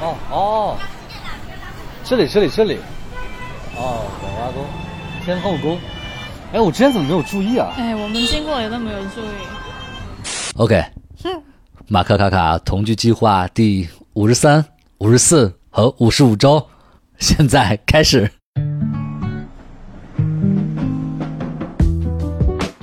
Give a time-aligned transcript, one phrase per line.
[0.00, 0.76] 哦哦，
[2.04, 2.78] 这里这里这里，
[3.76, 4.64] 哦，广华宫，
[5.24, 5.78] 天后宫。
[6.52, 7.74] 哎，我之前怎么没有注意啊？
[7.76, 9.28] 哎，我们经过也都没有注意。
[10.54, 10.82] OK，
[11.88, 14.64] 马克卡卡同居计划第五十三、
[14.98, 16.64] 五十四和五十五周，
[17.18, 18.30] 现在开始。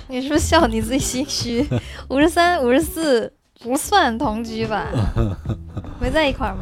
[0.07, 1.67] 你是不是笑你自己心虚？
[2.09, 3.33] 五十三、五十四
[3.65, 4.85] 不算同居吧？
[5.99, 6.61] 没在一块儿吗？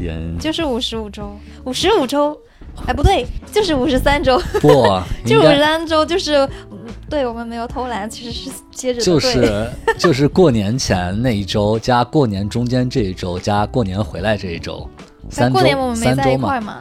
[0.00, 1.30] 演就是五十五周，
[1.64, 2.34] 五十五周，
[2.86, 6.36] 哎，不对，就是五十三周，不， 就五十三周，就是，
[6.70, 6.78] 嗯
[7.10, 14.88] 对我们没有偷懒，其实是接着就是就是过年前那一周加过年中间这一周加过年回来这一周，
[15.24, 16.24] 但三周过年我们没三周嘛。
[16.24, 16.78] 在一块儿嘛，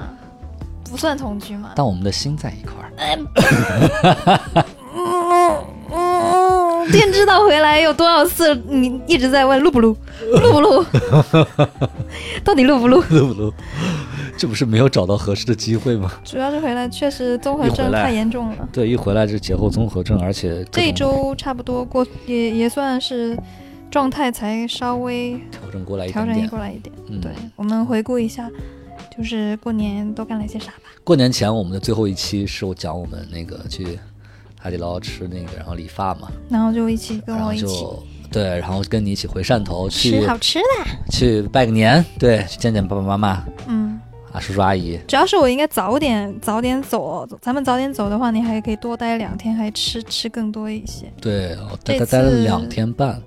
[0.89, 1.71] 不算同居嘛。
[1.75, 4.63] 但我们的心在一块儿。
[6.91, 9.95] 天知道回来有多少次，你一直在问录不录，
[10.41, 10.85] 录不录，
[12.43, 13.01] 到底录不录？
[13.09, 13.53] 录不录？
[14.37, 16.11] 这不是没有找到合适的机会吗？
[16.25, 18.67] 主要是回来确实综合症太严重了。
[18.71, 23.37] 对，一回来是节后综合症，而且这一周差不多过，也也算是
[23.89, 26.47] 状态才稍微调整过来一点调整。
[26.49, 26.93] 过来一点。
[27.07, 28.49] 嗯对，我们回顾一下，
[29.17, 30.89] 就是过年都干了些啥吧。
[31.05, 33.97] 过年前我们的最后一期是我讲我们那个去
[34.65, 37.85] 海底捞吃那个，然后理发嘛，然后就一起跟我一起
[38.31, 40.65] 对，然后跟你一起回汕头去吃好吃的。
[41.11, 44.99] 去拜个年，对，去见见爸爸妈妈嗯，啊叔叔阿姨。
[45.07, 51.05] 主要是我应该早点早点走，咱们早点走的话，你还可以多待两天，还吃吃更多一些。
[51.21, 53.21] 对，我待这待待了两天半，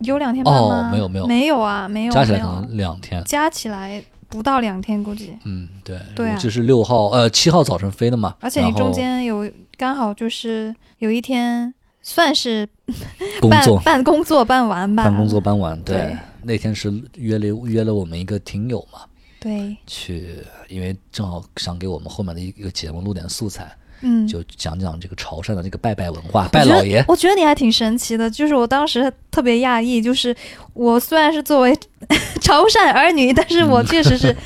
[0.00, 0.90] 有两天半哦吗？
[0.92, 3.24] 没有没有没有啊，没有加起来可能两天。
[3.24, 5.36] 加起来不到两天，估计。
[5.44, 6.36] 嗯，对，对啊。
[6.38, 12.66] 就是六号呃七号早晨飞的嘛，而且你中间有刚好就是有一天算是
[13.42, 13.80] 办工作。
[13.80, 15.96] 办工作办完吧，办工作办完，对。
[15.96, 19.00] 对，那天是约了约了我们一个听友嘛，
[19.40, 23.70] 对，去，因为正好想给我们后面的一个节目录点素材，
[24.02, 27.04] 嗯，就讲讲这个潮汕的这个拜拜文化，拜老爷。
[27.06, 30.34] 我觉得你还挺神奇的，就是我当时特别讶异，就是
[30.74, 31.76] 我虽然是作为
[32.40, 34.34] 潮汕儿女，但是我确实是。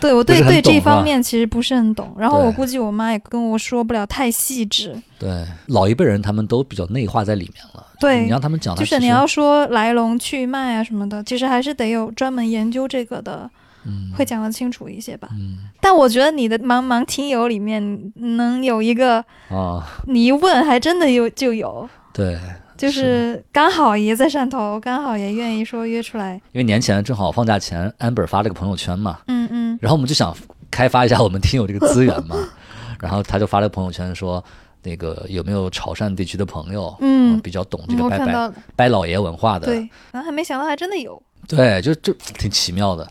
[0.00, 7.86] 对我对对这方面其实不是很懂，然后我估计我妈也跟我说不了太细致，对，老一辈人他们都比较内化在里面了。
[8.00, 13.48] 对你让他们讲，就是你要说来龙去脉啊什么的，其实还是得有专门研究这个的，
[13.86, 14.12] 嗯。
[14.16, 15.28] 会讲得清楚一些吧。
[15.32, 15.58] 嗯。
[15.80, 22.38] 但我觉得你的茫茫听友里面能有一个，啊，你一问还真的有就有，对，
[22.76, 26.34] 就是刚好也在汕头，刚好也愿意说约出来。
[26.52, 29.78] 因为年前正好放假前，amber 发了个朋友圈嘛，嗯嗯。
[29.80, 30.34] 然后我们就想
[30.70, 32.36] 开发一下我们听友这个资源嘛，
[33.00, 34.42] 然后他就发了个朋友圈说，
[34.82, 37.34] 那个有没有潮汕地区的朋友，嗯。
[37.34, 39.76] 呃比较懂这嗯，个拜拜拜老爷文化的，对，
[40.12, 41.20] 然后还没想到还真的有。
[41.46, 43.06] 对，就就挺奇妙的，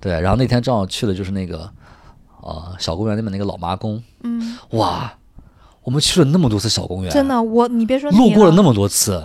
[0.00, 0.20] 对。
[0.20, 1.70] 然后那天正好去了，就是那个
[2.40, 5.12] 呃小公园那边那个老妈宫，嗯，哇，
[5.82, 9.24] 我们去了那么多次小公园，真的，我你别说你路过了那么么多次，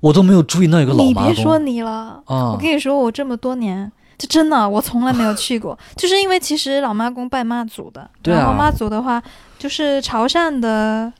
[0.00, 9.22] 我都没有注意那有个老你别说你了，啊我跟你说，我这么多年，就真的我从来没有去过， 就是因为其实老妈宫拜妈祖的，对啊然后妈祖的话
[9.58, 11.12] 就是潮汕的，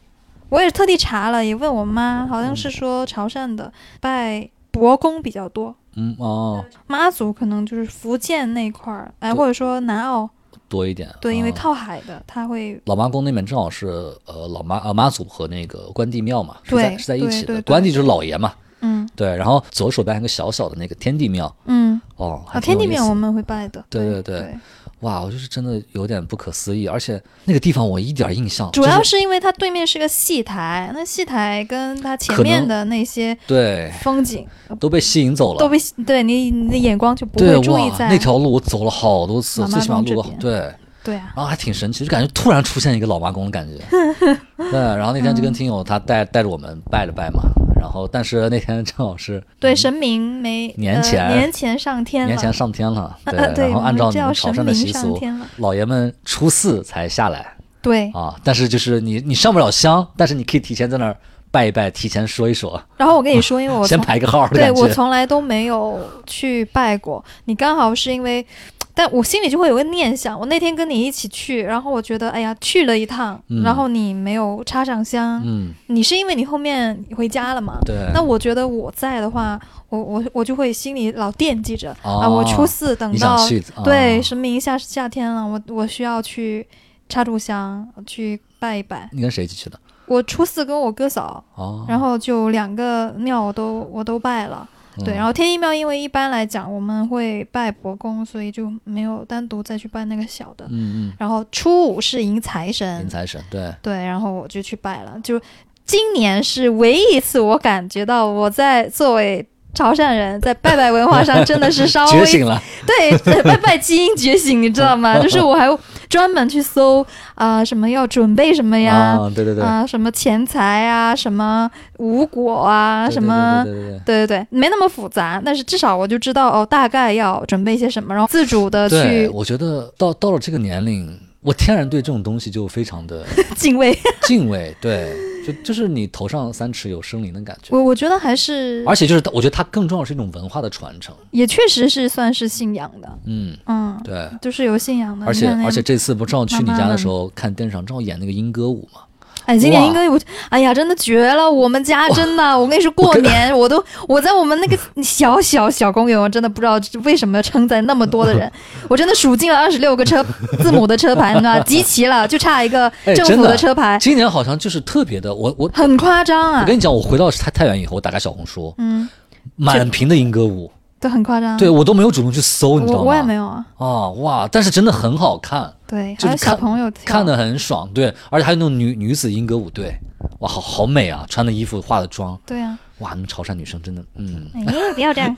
[0.49, 5.75] 我也特地查了，也问我妈，好像是说潮汕的拜伯公比较多。
[5.95, 6.65] 嗯哦。
[6.87, 9.39] 妈祖可能就是福建那块儿，哎，对。
[9.39, 10.29] 或者说南澳，
[10.69, 12.81] 多一点，对，因为啊靠海的，他会。
[12.87, 13.87] 老妈宫那边正好是
[14.27, 19.09] 呃老妈呃妈祖和那个关帝庙嘛，是对在是在一起的，关帝就是老爷嘛，嗯。
[19.17, 24.23] 对，然后左手边还有个小小的那个天地庙，嗯，哦，天地庙我们会拜的，对对。
[24.23, 24.59] 对对
[25.01, 34.47] 哇，我就是真的有点不可思议，而且那个地方我一点印象，主要是因为它对面是个戏台，那戏台跟它前面的那些对风景
[34.79, 40.73] 都被吸引走了，都被对你你的眼光就不会注意，在那条路我走了好多次，最起码路过对，
[41.03, 43.83] 对啊，然后还挺神奇，就感觉突然出现一个老妈宫的感觉。
[44.71, 47.41] 对，然后那天就跟听友他带带着我们拜了拜嘛，
[47.81, 55.19] 然后但是那天正好是对神明没呃年前年前上天了，年前上天了，对，然后按照你们潮汕的习俗，
[55.57, 61.17] 老爷们初四才下来对，啊，但是就是你你上不了香，但是你可以提前在那儿
[61.51, 64.87] 拜一拜，提前说一说，然后我跟你说，因为我 先从排个号对我。
[64.91, 68.47] 从来都没有去拜过，你刚好是因为，
[68.95, 77.79] 但我心里就会有个念想，我那天跟你一起去，然后我觉得，哎呀，去了一趟，嗯然后你没有插上香，嗯，你是因为你后面回家了嘛？
[77.87, 77.97] 对。
[78.13, 79.59] 那我觉得我在的话，
[79.89, 83.39] 我我我就会心里老惦记着、啊，哦我初四等到
[83.85, 86.67] 对神明夏夏天了，我我需要去
[87.09, 89.09] 插炷香，去拜一拜。
[89.13, 89.79] 你跟谁一起去的？
[90.07, 94.69] 我初四跟我哥嫂，哦，然后就两个庙我都我都拜了。
[95.05, 100.67] 对，然后天一庙因为一般来讲我们会拜伯公，所以就没有单独再去拜那个小的。
[100.71, 105.19] 嗯然后初五是迎财嗯，神迎，财神，对，对，然后我就去拜了。
[105.23, 105.41] 就
[105.85, 109.45] 今年是唯一一次我感觉到我在作为
[109.75, 115.19] 潮汕人在拜拜文化上真的是稍微 觉醒了，对，对拜拜基因觉醒，你知道吗？
[115.23, 115.67] 就是我还
[116.09, 117.07] 专门去搜
[117.37, 123.63] 啊、什么要准备什么呀，啊，对对对，啊、什么钱财啊，什么五果啊，对什么。
[123.65, 124.01] 对对对对对。
[124.05, 133.25] 对对对，没那么复杂，但是至少我就知道哦，大概要准备些什么，然后自主的，去我觉得到到了这个年龄，我天然对这种东西就非常的
[133.55, 133.97] 敬畏。
[134.23, 134.75] 敬畏。
[134.81, 135.15] 对，
[135.47, 141.15] 就就是你头上三尺有生灵的感觉，我我觉得还是，而且就是我觉得它更重要是一种文化的传承。
[141.31, 144.29] 也确实是算是信仰的，嗯，嗯，对。
[144.41, 145.27] 就是有信仰的。
[145.27, 149.01] 而且而且这次不正好去你家的时候看电视上正好演那个莺歌舞嘛，
[149.51, 149.89] 哎，今年哇。
[149.89, 150.19] 应该我，
[150.49, 151.51] 哎呀，真的绝了！
[151.51, 158.51] 我们家真的，我跟你说，过年我都我在我们那个小小小公园，我真的不知道为什么承载那么多的人，
[158.89, 160.25] 我真的数进了二十六个车
[160.63, 161.59] 字母的车牌，你知道？
[161.67, 166.61] 集齐了，就差一个政府的车牌，今年好像就是特别的，我我很夸张啊。
[166.61, 169.09] 我跟，你讲，我回到太太原以后，我打开小红书，嗯，
[169.57, 170.71] 满屏的英歌舞，
[171.01, 171.57] 都很夸张。
[171.57, 173.05] 对我都没有主动去搜，你知道吗？
[173.05, 174.47] 我我也没有啊，啊，哇！
[174.53, 179.99] 但是真的很好看，对，就是还有小看朋友看的很爽，对，而且还有那种女女子英歌舞队，
[180.41, 181.25] 哇，好好美啊！
[181.29, 185.33] 穿的衣服、化的妆，对啊，哇，你们潮汕女生真的，嗯，哎，不要这样，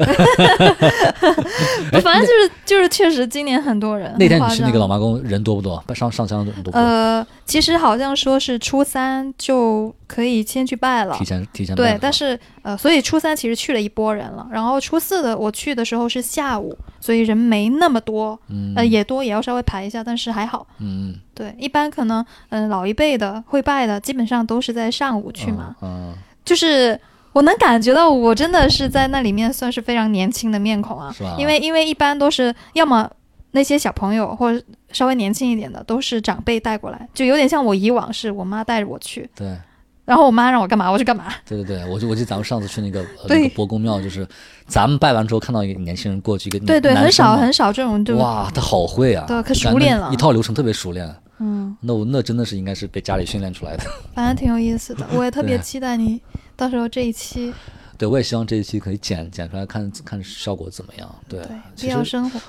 [2.03, 4.15] 反正就是就是确实今年很多人。
[4.19, 5.83] 那天你去那个老妈宫人多不多？
[5.95, 6.73] 上上香多不多？
[6.79, 20.67] 呃，其实好像说是初三就可以先去拜了提，前提前办对，但是呃，所以初三其实去了一波人了，然后初四的我去的时候是下午，所以人没那么多，嗯呃，也多也要稍微排一下，但是还好。
[20.79, 22.21] 嗯对，一般可能
[22.51, 26.13] 嗯、呃老一辈的会拜的，基本上都是在上午去嘛，嗯，
[26.45, 26.99] 就是。
[27.33, 31.13] 我能感觉到，我真的是在那里面算是非常年轻的面孔啊。
[31.13, 33.11] 是吧，因为因为一般都是要么
[33.53, 39.57] 那些小朋友或者稍微年轻一点的，都是长辈带过来，就有点像我以往是我妈带着我去，对。
[40.05, 41.27] 然后我妈让我干嘛我就干嘛。
[41.47, 44.27] 对对对，我就我记得咱们上次去那个呃对那个伯公庙，就是
[44.67, 47.37] 咱们拜完之后看到一个年轻人过去，一个对对，男生嘛。
[47.37, 50.11] 很少很少这种就哇，他好会啊，对可熟感觉练了。
[50.13, 51.09] 一套流程特别熟练。
[51.39, 53.85] 嗯，那我那真的是应该是被家里训练出来的。
[54.13, 55.63] 反正挺有意思的，我也特别对。
[55.63, 56.21] 期待你
[56.63, 57.53] 到时候这一期
[57.99, 61.13] 对，我也希望这一期可以剪剪出来看看效果怎么样。
[61.29, 61.97] 对，对其实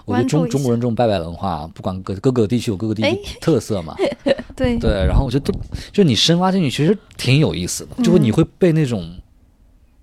[0.06, 3.95] 我觉得中中国人这种拜拜文化，不管各各个地区有各个地哎区特色嘛。
[4.56, 5.60] 对对，然后我觉得都
[5.92, 9.12] 就你深挖进去，其实挺有意思的，就是你会被那种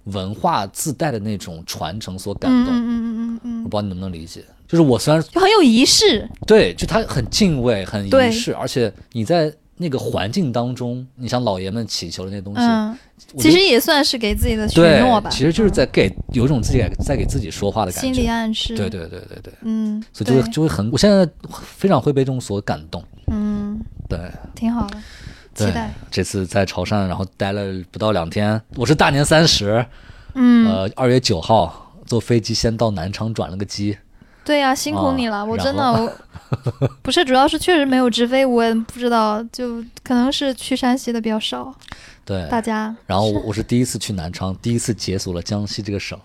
[0.05, 2.67] 文化自带的那种传承所感动。
[2.67, 4.45] 嗯嗯嗯嗯嗯嗯，我不知道你能不能理解。
[4.67, 9.53] 就是我虽然就很有仪式，对，就他很敬畏，很仪式，而且你在
[9.83, 18.31] 那个环境当中，你像老爷们祈求的那些东西，其实也算是给自己的许对诺吧，，其实就是嗯在给有一种自己在在给自己说话的感觉心理觉。
[18.31, 23.03] 暗示，对对对对对，嗯，所以就会就会很，我现在非常会被这种所感动。
[23.29, 24.19] 嗯，对
[24.55, 24.99] 挺好的，
[25.55, 29.83] 期对待，，这次在潮汕，然后待了不到两天，我是大年三十，
[30.35, 33.97] 嗯，呃，二月九号坐飞机先到南昌转了个机，
[34.51, 36.13] 对呀、辛苦啊你了，我真的我
[37.03, 41.73] 不是，主要是确实没有直飞，我也不知道，就可能是去山西的比较少，
[42.25, 46.19] 对，大家，然后我我是第一次去南昌，第一次解锁了江西这个省，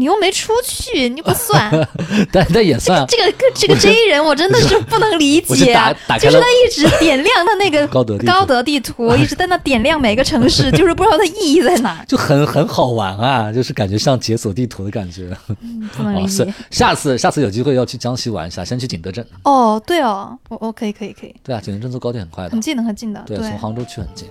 [0.00, 1.70] 你又没出去，你不算，
[2.32, 15.36] 但但也算这个这个 J 人我真的是不能理解啊打打，开就是他一直点亮他那个高德地图高德地图， 一直在那点亮每个城市， 就是不知道它意义在哪，就很很好玩啊，就是感觉像解锁地图的感觉。
[15.60, 16.54] 嗯，不能理是解。
[16.70, 19.24] 下次下次有机会要去江西玩一下，先去景德镇。
[19.44, 24.26] 哦，对哦，我我可以可以可以，对啊，景德镇坐高铁很快的很，近的很近的，对，从杭州去很近。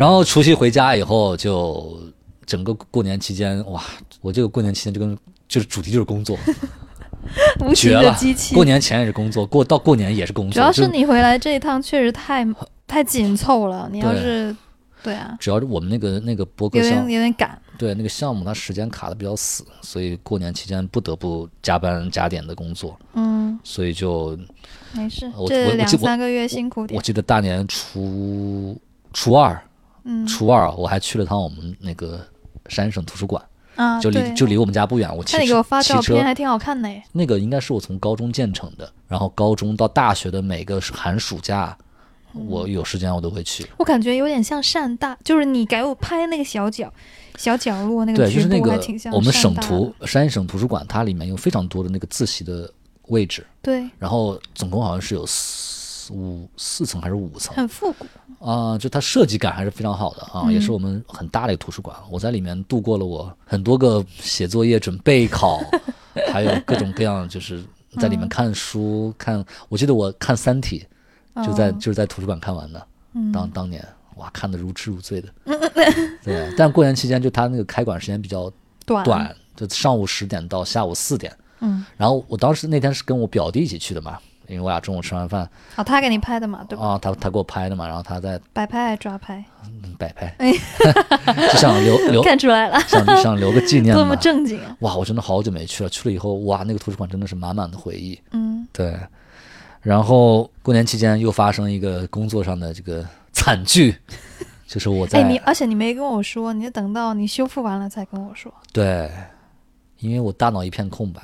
[0.00, 2.00] 然后除夕回家以后，就
[2.46, 3.84] 整个过年期间，哇，
[4.22, 5.14] 我这个过年期间就跟
[5.46, 6.38] 就是主题就是工作，
[7.60, 8.54] 无情的绝了机器。
[8.54, 10.54] 过年前也是工作，过到过年也是工作。
[10.54, 12.46] 主要是你回来这一趟确实太
[12.86, 14.56] 太紧凑了，你要是
[15.02, 17.60] 对啊，主要是我们那个那个播客有点项有点赶。
[17.76, 24.38] 对那个项目，它时间卡的比较死，所以过年期间不得不加班加点的工作，嗯，所以就
[24.92, 27.04] 没事我，这两三个月辛苦点我点。
[27.04, 28.80] 记得大年初
[29.12, 29.62] 初二，
[30.04, 30.26] 嗯。
[30.26, 32.20] 初二我还去了趟我们那个
[32.68, 33.42] 山省图书馆，
[33.76, 36.88] 啊，就离就离我们家不远，我骑车看你给我发照片，还挺好看的。
[37.12, 41.76] 那个应该是我从高中建成的，然后高中到大学的每个寒暑假，
[42.32, 43.66] 我有时间我都会去。
[43.78, 46.92] 我感觉有点像善大，就是你给我拍那个小角
[47.36, 48.80] 小角落那个对，就是那个
[49.12, 52.70] 我们省图山西省图书馆，它里面有非常多的那个自习的
[53.08, 55.34] 位置，对，然后总共好像是有四
[56.10, 58.06] 五四层还是五层很复古。
[58.40, 61.94] 啊、就它设计感还是非常好的啊，嗯也是我们很大的一个图书馆。
[62.10, 65.60] 我在里面度过了我很多个写作业、准备考，
[66.32, 67.62] 还有各种各样，就是
[67.98, 69.44] 在里面看书、看。
[69.68, 70.86] 我记得我看《三体》，
[71.46, 72.86] 就在、哦就是在图书馆看完的。
[73.12, 73.86] 嗯当当年
[74.16, 75.28] 哇，看得如痴如醉的。
[76.24, 78.50] 对，但过年期间就它那个开馆时间比较
[78.86, 81.34] 短短，就上午十点到下午四点。
[81.60, 84.18] 嗯，然后我当时那天是跟我表弟一起去的嘛，
[84.50, 86.84] 因为我俩中午吃完饭哦，他给你拍的嘛，对吧？
[86.84, 89.42] 啊，他他给我拍的嘛，然后他在摆拍抓拍？
[89.64, 90.52] 嗯 摆拍，哎
[91.52, 94.16] 就想留 留看出来了，想想留个纪念 多么。
[94.16, 94.76] 正经啊！
[94.80, 98.18] 哇，我真的好久没去了，去了以后哇，那个图书馆真的是满满的回忆。
[98.32, 98.98] 嗯，对，
[99.82, 103.94] 然后过年期间又发生一个工作上的这个惨剧，
[104.66, 108.52] 就是我在、哎，你而且你没跟我说，你等到你修复完了才跟我说。
[108.72, 109.10] 对，
[109.98, 111.20] 因为我大脑一片空白，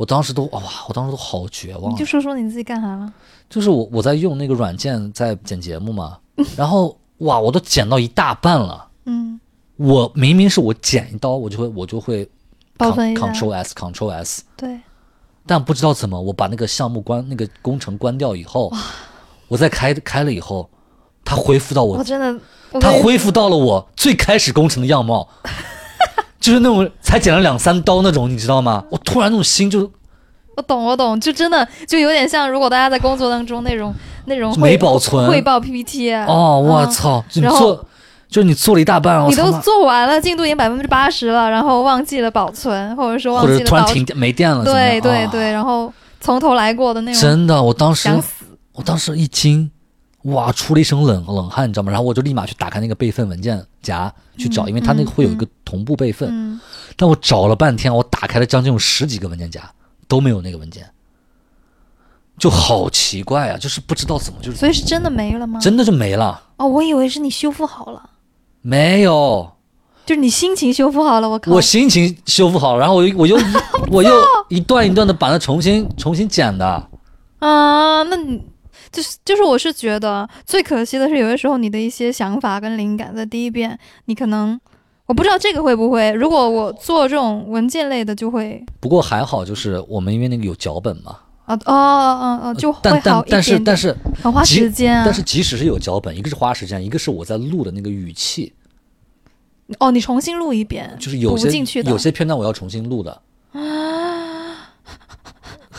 [0.00, 2.06] 我当时都哇，我当时都好绝望你就。
[2.06, 3.12] 说说你自己干啥了？
[3.50, 6.16] 就是我我在用那个软件在剪节目嘛，
[6.56, 8.88] 然后哇，我都剪到一大半了。
[9.04, 9.38] 嗯，
[9.76, 12.26] 我明明是我剪一刀，我就会我就会
[12.78, 14.80] 保存一下 Ctrl S Ctrl S，对，
[15.44, 18.72] 但不知道怎么我把那个项目关那个工程关掉以后，
[19.48, 20.66] 我再开开了以后，
[21.22, 22.40] 它恢复到我，我真的，
[22.80, 25.28] 它恢复到了我最开始工程的样貌，
[26.40, 28.82] 就是那种才剪了两三刀那种，你知道吗？
[28.90, 29.80] 我突然那种心就
[30.56, 33.94] 我懂，我懂，就真的就有点像，如果大家在工作当中那种
[34.24, 37.24] 那种没汇保存汇报 PPT 啊，哦，我嗯操！
[37.34, 37.86] 然后做，
[38.28, 48.08] 就是你做了一大半，你都做完了，进度已经百分之八十了，然后忘记了保存，或者说忘记了导突然停电没电了，对对对，然后从头来过的那种，真的，我当时。
[48.72, 49.70] 我当时一惊，
[50.24, 51.90] 哇，出了一身冷冷汗，你知道吗？
[51.90, 56.28] 然后我就立马去打开那个备份文件夹去找，因为它那个会有一个同步备份。
[56.30, 56.60] 嗯，
[56.96, 59.62] 但我找了半天，我打开了将近有十几个文件夹，
[60.06, 60.86] 都没有那个文件，
[62.38, 63.56] 就好奇怪啊！
[63.56, 65.58] 就是不知道怎么就是所以是真的没了吗？
[65.60, 68.10] 真的就没了，哦，我以为是你修复好了，
[68.60, 69.50] 没有。
[70.06, 71.28] 就是你心情修复好了。
[71.28, 73.38] 我靠，我心情修复好了，然后我又我又
[73.90, 74.10] 我又
[74.48, 76.66] 一段一段的把它重新重新剪的。
[77.38, 78.42] 啊，那你
[78.92, 84.60] 就是就是，我是觉得最可惜的是，有些时候你的一些想法跟灵感在第一遍，你可能
[85.06, 95.02] 我不知道这个会不会，如果我做这种文件类的，就会不过还好，就是我们因为那个有脚本嘛，啊哦哦哦，就会但好一点但但是点但是很花时间啊。
[95.04, 98.52] 但是即使是有脚本，一个是花时间，一个是我在录的那个语气，
[99.78, 103.20] 哦，你重新录一遍，就是有些进去的有些片段我要重新录的。
[103.52, 103.60] 啊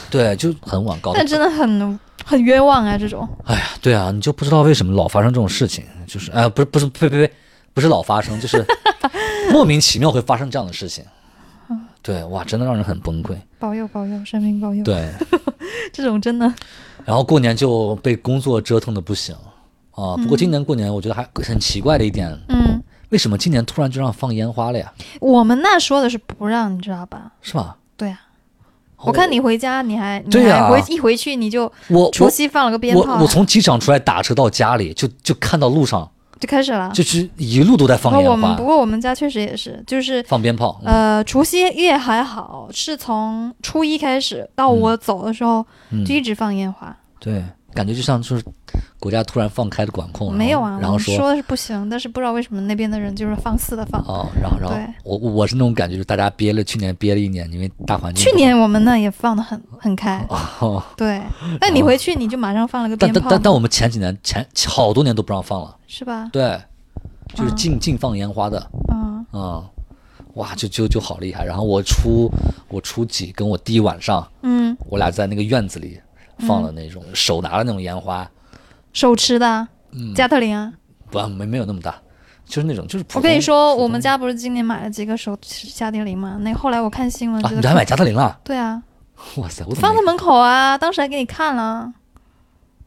[0.09, 1.25] 对，就很晚搞的但。
[1.25, 7.33] 真的很很冤枉啊，这种哎呀，对啊，你就不知道为什么老发生这种事情，就是哎、不是不是呸呸呸，
[7.73, 8.65] 不是老发生，就是
[9.51, 11.03] 莫名其妙会发生这样的事情。
[12.03, 13.35] 对，哇，真的让人很崩溃。
[13.59, 14.83] 保佑保佑，神明保佑。
[14.83, 15.07] 对，
[15.93, 16.51] 这种真的
[17.05, 19.35] 然后过年就被工作折腾的不行
[19.91, 20.15] 啊。
[20.17, 24.91] 不过今年过年，我觉得还很奇怪的一点，嗯，为什么今年突然就让放烟花了呀？
[25.19, 27.31] 我们那说的是不让，你知道吧？
[27.43, 27.77] 是吧？
[27.95, 28.19] 对啊，
[29.03, 36.91] 我看你回家，你还你对呀还回一回去你就我除夕放了个鞭炮啊，我从机场出来打车到家里，就就看到路上就开始了。
[36.93, 40.79] 就是一路都在放烟花不、过我们家确实也是，就是放鞭炮。
[40.83, 46.95] 嗯呃，除夕夜还好，是从初一开始到我走的时候、嗯就一直放烟花。
[47.19, 47.43] 对，
[47.73, 48.43] 感觉就像就是
[48.99, 54.01] 国家突然放开的管控，没有啊，然后说说的是不行，但是不知道为什么那边的人就是放肆的放。
[54.03, 61.21] 哦，然后然后我我我是那种感觉，就是大家憋了，去年憋了一年，因为大环境去年我们那也放的很很开，哦，对。
[61.59, 66.29] 那你回去你就马上放了个鞭炮嘛，但但但但我们前几年前好多年都不让放了，是吧？
[66.31, 66.59] 对，
[67.35, 69.63] 就是嗯禁禁放烟花的，嗯，嗯，
[70.35, 71.43] 哇，就就就好厉害。
[71.43, 72.29] 然后我初
[72.69, 75.99] 我初几跟我弟晚上，嗯，我俩在那个院子里
[76.39, 78.29] 放了那种、手拿的那种烟花，
[78.93, 80.73] 手持的，嗯加特林啊。
[81.09, 81.95] 不没没有那么大，
[82.45, 86.37] 就是那种就是普我跟你通说，我们家不是今年买了几个手持加特林吗？
[86.39, 88.39] 那后来我看新闻啊，你还买加特林了？
[88.43, 88.81] 对啊，
[89.35, 91.91] 哇塞，我放在门口啊，当时还给你看了。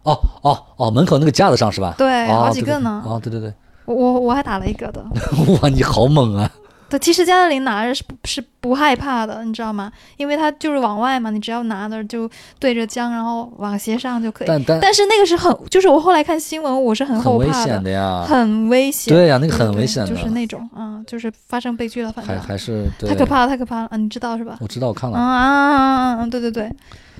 [0.05, 1.95] 哦哦哦，门口那个架子上是吧？
[1.99, 3.53] 对哦好几个呢哦，对对对，
[3.85, 5.05] 我我我还打了一个的。
[5.63, 6.51] 哇，你好猛啊！
[6.89, 9.91] 对，其实加特林拿着是是不害怕的，你知道吗？
[10.17, 14.47] 因为他就是往外嘛，你只要拿着就对着江，然后往斜上就可以。
[14.49, 18.25] 但但但是那个是很，就是我后来看新闻，我是很很危后怕险的呀。
[18.29, 19.13] 很危险。
[19.13, 23.97] 对呀，那个很危险的，就是那种啊、就是发生悲剧了，反还正还是对太可怕了，太可怕了啊！
[23.97, 24.59] 你知道是吧？
[24.61, 25.19] 我知道，我看啊了。
[25.19, 26.27] 啊啊啊啊！
[26.31, 26.71] 对对对，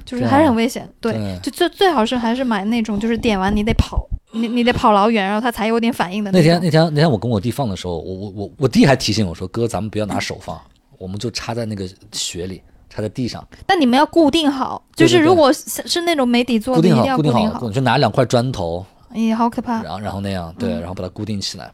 [0.05, 0.89] 就是还是很危险。
[1.01, 10.61] 对，对就最最好是还是买那种，就是点完你得跑，你你得跑老远，然后它才有点反应的种那天那天那天我跟我弟放的时候，我我我我弟还提醒我说：“哥，咱们不要拿手放，
[10.99, 19.83] 我们就插在那个雪里，插在地上，但你们要固定好，就是如果是是那种没底座的，一固定要固定好，就拿两块砖头，哎，好可怕。
[19.83, 21.71] 然后然后那样对，嗯然后把它固定起来。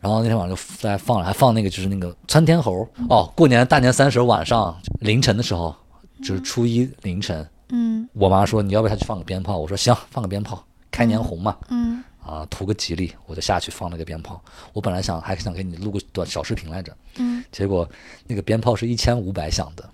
[0.00, 3.32] 然后那天晚上就再放了，还放那个就是那个窜天猴哦。
[3.34, 5.74] 过年大年三十晚上凌晨的时候，
[6.22, 9.56] 就是初一凌晨，嗯我妈说你要不要下去放个鞭炮？
[9.58, 14.40] 我说行，放个鞭炮，开年红嘛，嗯啊，图个吉利，我就下去放了个鞭炮。
[14.72, 17.88] 我本来想还想给你录个短小视频来着，嗯，结果
[18.26, 19.84] 那个鞭炮是一千五百响的，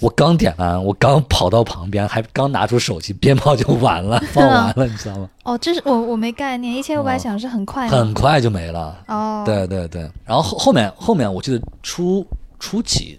[0.00, 5.28] 我刚点完，我刚跑到旁边，还刚拿出手机，鞭炮就完了， 放完了，你知道吗？
[5.44, 7.96] 哦，这是我我没概念，一千五百哦响是很快吗？
[7.96, 9.02] 很快就没了。
[9.08, 12.26] 哦，对对对，然后后后面后面我记得初
[12.60, 13.18] 初几，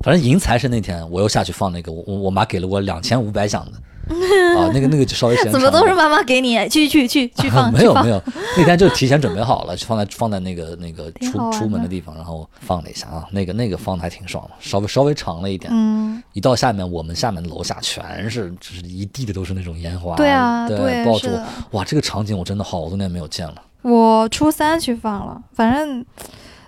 [0.00, 4.14] 反正迎财神那天，我又下去放那个，我我我妈给了我两千五百响的，
[4.58, 8.22] 啊，那个那个就稍微时间怎么都是妈妈给你，去去去去放，没有没有，
[8.58, 15.72] 那天就提前准备好了，就放在放在那个那个出出门的地方，然后放了一下啊，那个那个放的还挺爽的，稍微稍微长了一点。
[15.74, 21.28] 嗯，一到下面，我们下面楼下全是，就是一地的都是那种烟花，对啊对，爆竹，
[21.70, 23.54] 哇，这个场景我真的好多年没有见了。
[23.80, 26.04] 我初三去放了，反正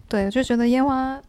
[0.09, 1.21] 对，我就觉得烟花。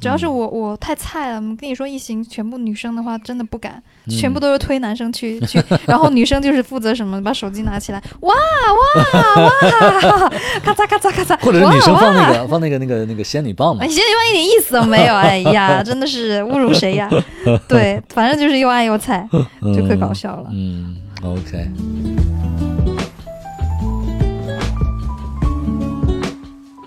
[0.00, 10.30] 主要是嗯我我太菜了，我跟你说，一行全部女生的话，真的不敢，嗯全部都是推男生去去，然后女生就是负责什么，把手机拿起来，哇哇哇，
[10.62, 17.08] 咔嚓咔嚓咔嚓，或者是女生哇放那哇个放那个那个那个仙女棒嘛哎，，仙女棒一点意思都没有， 哎呀，真的是侮辱谁呀？
[17.68, 19.28] 对，反正就是又爱又菜，
[19.74, 20.50] 就可搞笑了。
[20.52, 21.70] 嗯，OK。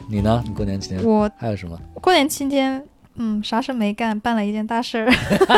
[0.10, 0.42] 你呢？
[0.48, 1.78] 你过年期间我还有什么？
[2.02, 2.82] 过年期间，
[3.18, 5.12] 嗯，啥事没干，办了一件大事儿，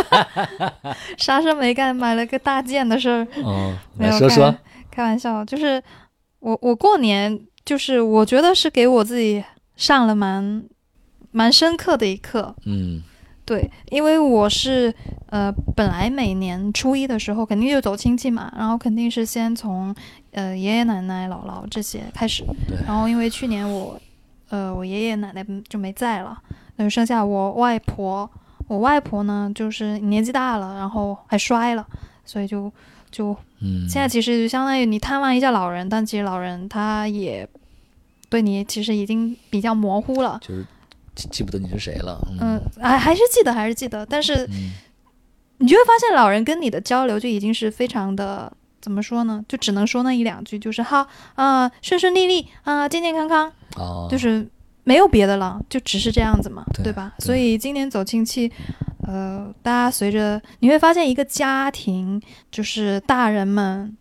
[1.18, 3.28] 啥事没干，买了个大件的事儿。
[3.44, 4.58] 哦， 没有来说说开。
[4.92, 5.82] 开玩笑，就是
[6.40, 9.44] 我我过年就是我觉得是给我自己
[9.76, 10.64] 上了蛮
[11.32, 12.56] 蛮深刻的一课。
[12.66, 13.02] 嗯
[13.46, 14.94] 对，因为我是
[15.32, 19.94] 呃，本来每年初一的时候肯定就走亲戚嘛，然后肯定是先从
[20.34, 24.00] 呃爷爷奶奶、姥姥这些开始，对然后因为去年我
[24.50, 26.38] 呃我爷爷奶奶就没在了，
[26.69, 28.30] 那就剩下我外婆，
[28.68, 31.86] 我外婆呢就是年纪大了，然后还摔了，
[32.26, 32.72] 所以就
[33.12, 37.48] 就嗯，现在其实就相当于你探望一下老人，但其实老人他也
[38.30, 40.40] 对你其实已经比较模糊了。
[40.42, 40.66] 就是
[41.16, 42.20] 记记不得你是谁了。
[42.40, 44.72] 嗯，还还是记得，还是记得，但是嗯
[45.58, 49.44] 你就会发现，老人跟你的交流就已经是非常的怎么说呢？
[49.50, 54.48] 就只能说那一两句，就是好啊、顺顺利利啊、健健康康，哦，就是
[54.90, 57.14] 没有别的了，就只是这样子嘛，对吧？
[57.20, 58.52] 对所以今年走亲戚，
[59.08, 63.96] 呃，大家随着你会发现，一个家庭就是大人们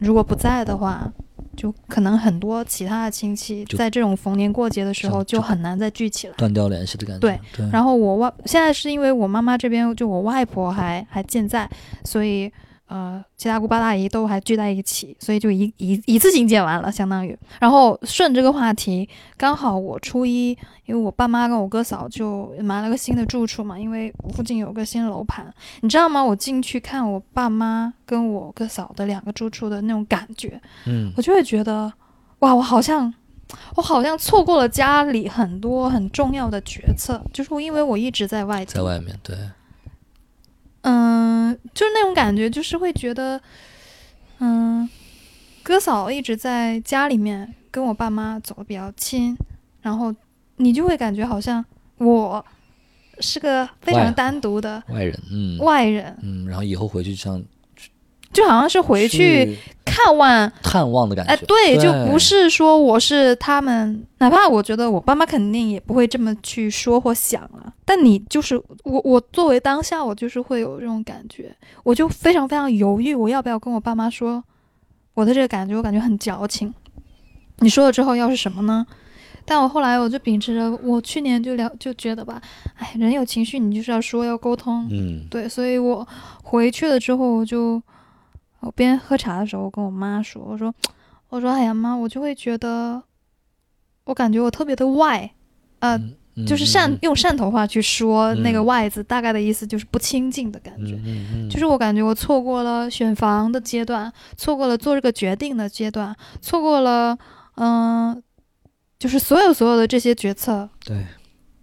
[0.00, 1.10] 如果不在的话。
[1.58, 6.34] 就可能很多其他的亲戚在这种逢年过节的时候就就很难再聚起来。
[6.36, 7.20] 断掉联系的感觉。
[7.20, 11.68] 对对，然后我外现在是因为我妈妈这边就我外婆还还健在，
[12.04, 12.48] 所以
[12.88, 17.38] 呃七大姑八大姨都还聚在一起，所以就一一一次性见完了，相当于。
[17.60, 20.50] 然后顺这个话题，刚好我初一，
[20.86, 25.46] 因为我爸妈跟我哥嫂就买了个新的住处嘛，因为附近有个新楼盘，
[25.82, 26.24] 你知道吗？
[26.24, 31.92] 我进去看我爸妈跟我哥嫂的两个住处的那种感觉，嗯我就会觉得，
[32.40, 33.12] 哇，我好像，
[33.76, 39.52] 我好像错过了家里很多很重要的决策，就是因为我一直在外地在，外面对，嗯，
[41.78, 43.40] 就是那种感觉，就是会觉得，
[44.40, 44.90] 嗯，
[45.62, 49.36] 哥嫂一直在家里面跟我爸妈走的比较亲，
[49.80, 50.12] 然后
[50.56, 51.64] 你就会感觉好像
[51.98, 52.44] 我
[53.20, 55.56] 是个非常单独的外人，嗯。
[55.58, 57.40] 外人，嗯，然后以后回去像
[58.32, 59.56] 就好像是回去
[60.04, 61.32] 看望探望的感觉。
[61.32, 74.42] 哎，对，就不是说我是他们，哪怕我觉得我爸妈肯定也不会这么去说或想了，但你就是我，我作为当下，我就是会有这种感觉，我就非常非常犹豫，我要不要跟我爸妈说
[75.14, 76.72] 我的这个感觉，我感觉很矫情。
[77.58, 78.86] 你说了之后要是什么呢？
[79.44, 82.40] 但我后来我就秉持着，我去年就了就觉得吧，
[82.76, 86.06] 哎，人有情绪，你就是要说要沟通，嗯对，所以我
[86.42, 87.82] 回去了之后，我就
[88.60, 90.74] 我边喝茶的时候，我跟我妈说，我说，
[91.28, 93.02] 我说，哎呀妈，我就会觉得，
[94.04, 95.30] 我感觉我特别的外，
[95.78, 95.96] 呃，
[96.34, 100.96] 嗯就是汕嗯用汕头话去说那个嗯外字，大概的意思就是不亲近的感觉。
[101.50, 107.18] 就是我感觉我错过了选房的阶段，错过了做这个决定的阶段，错过了，
[107.56, 108.22] 嗯、
[108.98, 111.04] 就是所有所有的这些决策，对，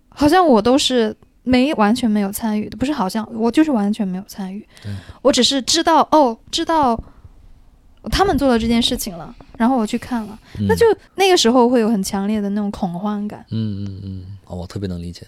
[0.09, 4.67] 好像我都是没完全没有参与的，不是好像我就是完全没有参与。
[4.83, 7.01] 对，我只是知道哦，知道
[8.11, 10.67] 他们做了这件事情了，然后我去看了，嗯。
[10.67, 13.45] 那就那个时候会有很强烈的那种恐慌感。
[13.51, 15.25] 嗯嗯嗯，哦，我特别能理解。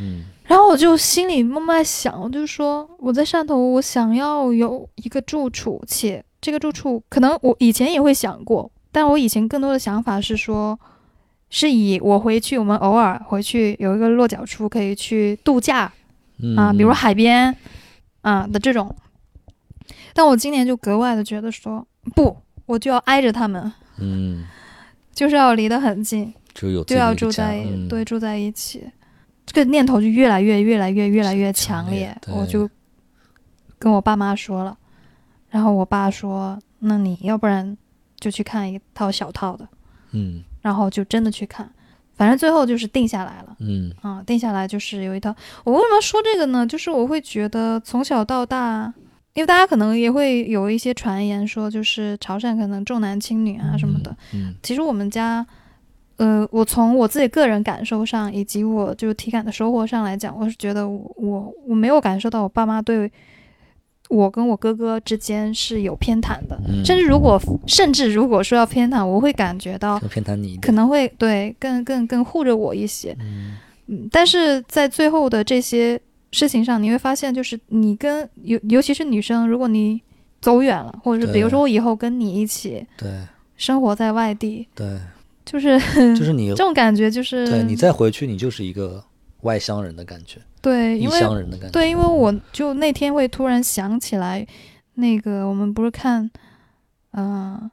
[0.00, 0.24] 嗯。
[0.44, 10.78] 然后我就心里默默想，我就说我在汕头，我想要有一个住处，且这个住处可能我以前也会想过，但我以前更多的想法是说，
[11.50, 15.92] 是以我回去，我们偶尔回去有一个落脚处可以去度假
[16.38, 17.54] 嗯啊，比如海边
[18.22, 18.94] 啊的这种。
[20.12, 24.44] 但我今年就格外的觉得说，不，我就要挨着他们，嗯，
[25.14, 28.84] 就是要离得很近，就有就要住在、嗯、对住在一起，
[29.44, 32.40] 这个念头就越来越越来越越来越强烈强烈。
[32.40, 32.68] 我就
[33.78, 34.76] 跟我爸妈说了，
[35.50, 37.76] 然后我爸说：“那你要不然
[38.18, 39.68] 就去看一套小套的。
[40.12, 41.70] 嗯”然后就真的去看，
[42.16, 43.54] 反正最后就是定下来了。
[43.60, 45.34] 嗯啊，定下来就是有一套。
[45.62, 46.66] 我为什么说这个呢？
[46.66, 48.90] 就是我会觉得从小到大，
[49.34, 54.16] 因为大家可能也会有一些传言说，就是潮汕可能重男轻女啊什么的。
[54.32, 55.46] 嗯其实我们家，
[56.16, 63.12] 呃，我从我自己个人感受上，以及我就是体感的收获上来讲，我是觉得我我我没有感受到我爸妈对
[64.14, 73.16] 我跟我哥哥之间是有偏袒的，嗯，甚至如果甚至如果说要偏袒，我会感觉到偏袒你，可能会对更更更护着我一些。
[73.20, 73.56] 嗯。
[73.86, 76.00] 嗯，但是在最后的这些
[76.32, 80.00] 事情上，你会发现，就是你跟尤尤其是女生，如果你
[80.40, 83.10] 走远了，或者是比如说我以后跟你一起对。
[83.56, 84.98] 生活在外地，对，
[85.44, 85.78] 就是
[86.18, 89.02] 就是你这种感觉，就是对你再回去，你就是一个
[89.44, 94.46] 外乡人的感觉，对，异因为乡人的感觉，对，因为我就那天会突然想起来，
[94.94, 96.28] 那个我们不是看，
[97.12, 97.60] 嗯、呃《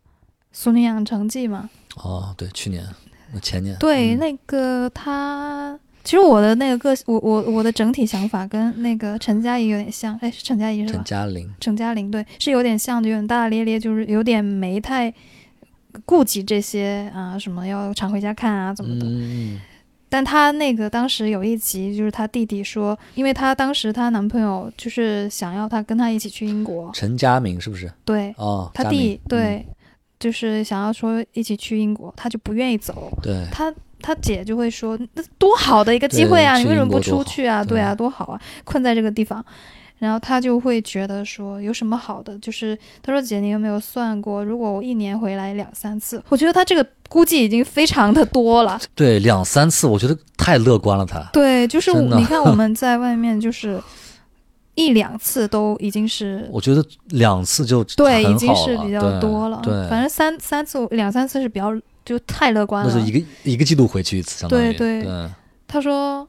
[0.52, 1.70] 俗女养成记》嘛？
[1.96, 2.86] 哦，对，去年
[3.34, 11.04] 那前年，对，嗯那个他，其实我的那个个，我我我的整体想法跟那个陈佳怡有点像，哎，是陈佳怡是吧陈吧？
[11.06, 15.14] 嘉玲，陈嘉玲对，是有点像，的有点大大咧咧，就是有点没太
[16.06, 19.06] 顾及这些啊，什么要常回家看啊，怎么的。
[19.08, 19.62] 嗯
[20.12, 27.89] 但她那个当时有一集，就是她弟弟说，因为她当时她男朋友就是想要她跟她一起去英国，陈佳明是不是？
[28.04, 29.65] 对哦，他弟对，
[30.19, 36.58] 就是想要说一起去英国，他就不愿意走，嗯对，他他姐就会说：“那多好的一个机会啊！
[36.58, 37.63] 你为什么不出去啊？
[37.63, 38.41] 对啊，多好啊！
[38.65, 39.43] 困在这个地方。”
[40.02, 42.36] 然后他就会觉得说有什么好的？
[42.40, 46.20] 就是他说：“姐，你有没有算过，如果我一年回来两三次？
[46.28, 48.82] 我觉得他这个估计已经非常的多了。
[48.96, 51.22] 对，两三次，我觉得太乐观了，他。
[51.32, 53.80] 对，就是你看我 们在外面就是
[54.74, 59.60] 一两次都已经是我觉得两次就对，已经是比较多了。
[59.62, 61.72] 对，反正三三次两三次是比较
[62.04, 62.92] 就太乐观了。
[62.92, 65.30] 那是一个一个季度回去一次，相当于对对对
[65.68, 66.28] 他说，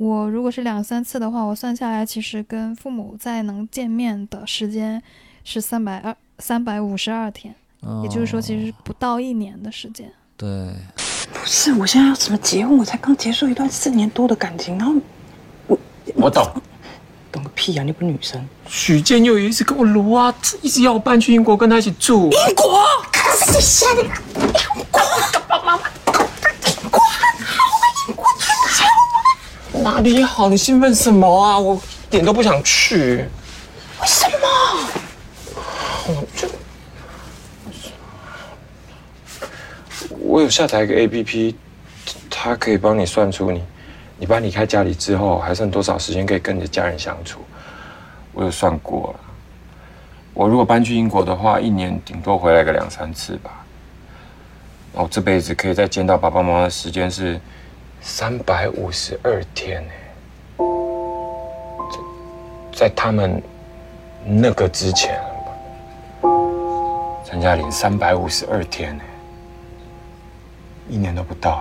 [0.00, 5.02] 我如果是两三次的话，我算下来，其实跟父母再能见面的时间
[5.44, 7.54] 是三百二三百五十二天，
[8.02, 10.10] 也就是说，其实不到一年的时间。
[10.38, 10.48] 对，
[11.34, 12.78] 不是，我现在要怎么结婚？
[12.78, 14.94] 我才刚结束一段四年多的感情，然后
[15.66, 15.78] 我
[16.14, 16.50] 我懂。
[17.30, 17.84] 懂个屁啊！
[17.84, 22.28] 你不是女生，许建又有一直跟我撸啊，一直要我搬去英国跟他一起住。
[22.32, 22.82] 英国？
[23.12, 24.08] 可是你现在英
[24.90, 25.00] 国，
[25.46, 25.82] 爸妈妈，
[26.66, 28.40] 英国很好啊，英国很
[28.72, 28.84] 好
[29.78, 29.79] 啊。
[29.90, 30.48] 哪里好？
[30.48, 31.58] 你兴奋什么啊？
[31.58, 33.24] 我一点都不想去。
[34.00, 34.46] 为什么？
[36.06, 36.48] 我就
[40.20, 41.56] 我有下载一个 A P P，
[42.30, 43.64] 它可以帮你算出你
[44.16, 47.40] 你搬离开家里之后还剩多少时间可以跟你的家人相处。
[48.32, 49.20] 我有算过了，
[50.32, 53.50] 我如果搬去英国的话，一年顶多回来个两三次吧。
[54.94, 57.40] 然后这辈子可以再见到爸爸妈妈的时间是
[58.00, 59.92] 三百五十二天呢。
[61.90, 63.42] 在在他们
[64.24, 65.20] 那个之前。
[67.24, 69.04] 陈嘉玲三百五十二天呢，
[70.88, 71.60] 一年都不到。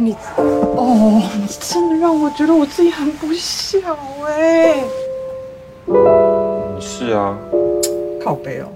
[0.00, 3.78] 你哦，你真的让我觉得我自己很不孝
[4.28, 4.84] 哎、
[7.08, 7.38] 是啊，
[8.22, 8.68] 靠背哦。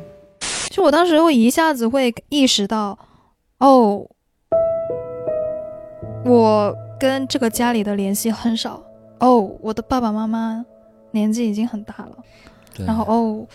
[0.71, 2.99] 就我当时会一下子会意识到，
[3.59, 4.09] 哦，
[6.25, 8.83] 我跟这个家里的联系很少。
[9.21, 10.65] 哦，我的爸爸妈妈
[11.11, 12.17] 年纪已经很大了。
[12.87, 13.47] 然后哦，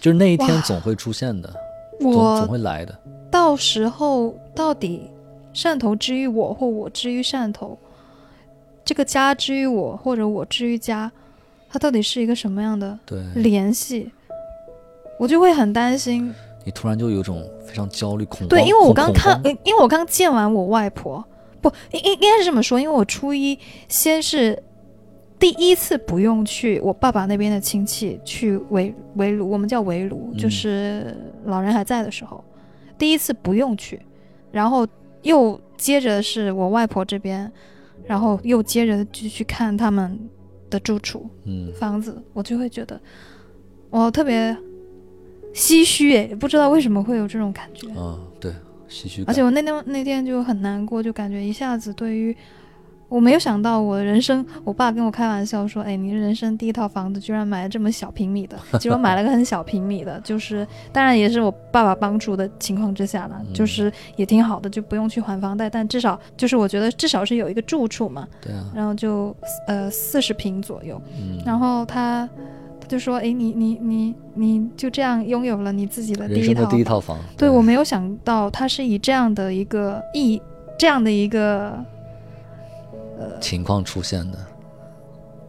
[0.00, 1.48] 就是那一天总会出现的，
[2.00, 2.92] 总总会来的。
[3.30, 5.08] 到时候到底
[5.54, 7.78] 汕头之于我，或我之于汕头，
[8.84, 11.12] 这个家之于我，或者我之于家，
[11.70, 14.10] 它到底是一个什么样的对，联系？
[15.18, 16.34] 我就会很担心。
[16.64, 18.48] 你突然就有一种非常焦虑、恐慌。
[18.48, 21.24] 对，因为我刚看，因为我刚见完我外婆，
[21.60, 24.62] 不，应应应该是这么说，因为我初一先是
[25.38, 32.44] 第一次不用去我爸爸那边的亲戚去围围炉，我们叫围炉，嗯就是老人还在的时候，
[32.98, 34.00] 第一次不用去，
[34.50, 34.86] 然后
[35.22, 37.50] 又接着是我外婆这边，
[38.06, 40.18] 然后又接着就去看他们
[40.70, 42.98] 的住处嗯房子，我就会觉得
[43.90, 44.56] 我特别
[45.52, 47.88] 唏嘘哎，不知道为什么会有这种感觉。
[47.90, 48.52] 啊，对，
[48.88, 49.24] 唏嘘。
[49.26, 52.34] 而且我那天那天就很难过，就感觉一下子对于
[53.10, 69.34] 我没有想到我的人生，我爸跟我开玩笑说：“哎，你人生第一套房子居然买了这么小平米的。”结果买了个很小平米的，就是当然也是我爸爸帮助的情况之下了，嗯就是也挺好的，就不用去还房贷，但至少就是我觉得至少是有一个住处嘛，对啊，然后就
[69.66, 72.28] 呃四十平左右，嗯，然后他。
[72.80, 80.40] 他就说：“哎，你你你你就这样拥有了你自己的第一套第一套房，对我没有想到他是以这样的一个意，
[80.76, 81.78] 这样的一个
[83.40, 84.38] 情况出现的。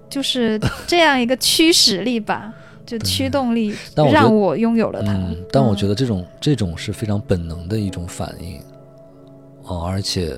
[0.10, 2.54] 就是这样一个驱使力吧，
[2.86, 3.74] 就驱动力
[4.12, 5.14] 让我拥有了它。
[5.14, 8.60] 嗯，但我觉得得这种这种是非常本能的一种反应，
[9.64, 10.38] 哦，而且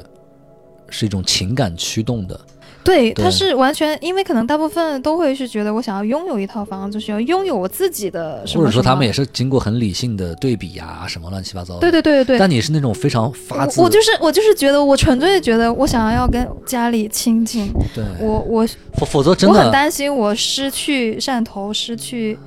[0.90, 2.40] 是一种情感驱动的。
[2.84, 11.80] 对，对他是完全因为可能大部分都会是觉得我想要拥有一套房子，需要拥有我自己的什么或者说他们也是是经过很理性的对比呀、什么乱七八糟的。
[11.80, 12.40] 对对对对对。
[12.40, 18.68] 但你是那种非常发自，我我就是我就是觉得我纯粹觉得我想要跟家里亲近，对，我我
[18.98, 22.38] 否否则真我很担心我失去汕头，失去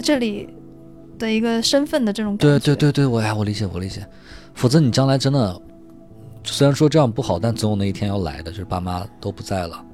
[0.00, 0.48] 这里
[1.18, 2.58] 的一个身份的这种感觉。
[2.58, 4.06] 对对对对，我哎，我理解我理解。
[4.54, 5.60] 否则你将来真的，
[6.44, 9.84] 虽然说这样不好，但总有那一天要来的，就是爸妈都不在了。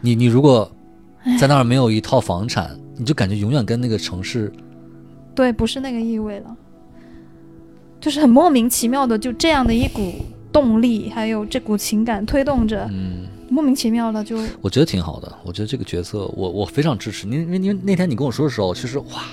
[0.00, 0.70] 你你如果
[1.40, 4.52] 在那儿没有一套房产，你就感觉永远跟那个城市，
[5.34, 6.56] 对，不是那个意味了，
[8.00, 10.12] 就是很莫名其妙的，就这样的一股
[10.52, 15.32] 动力，还有这股情感推动着，嗯，莫名其妙的就我觉得挺好的。
[15.42, 17.26] 我觉得这个角色，我我非常支持。
[17.28, 19.24] 因为因为那天你跟我说的时候，其实哇，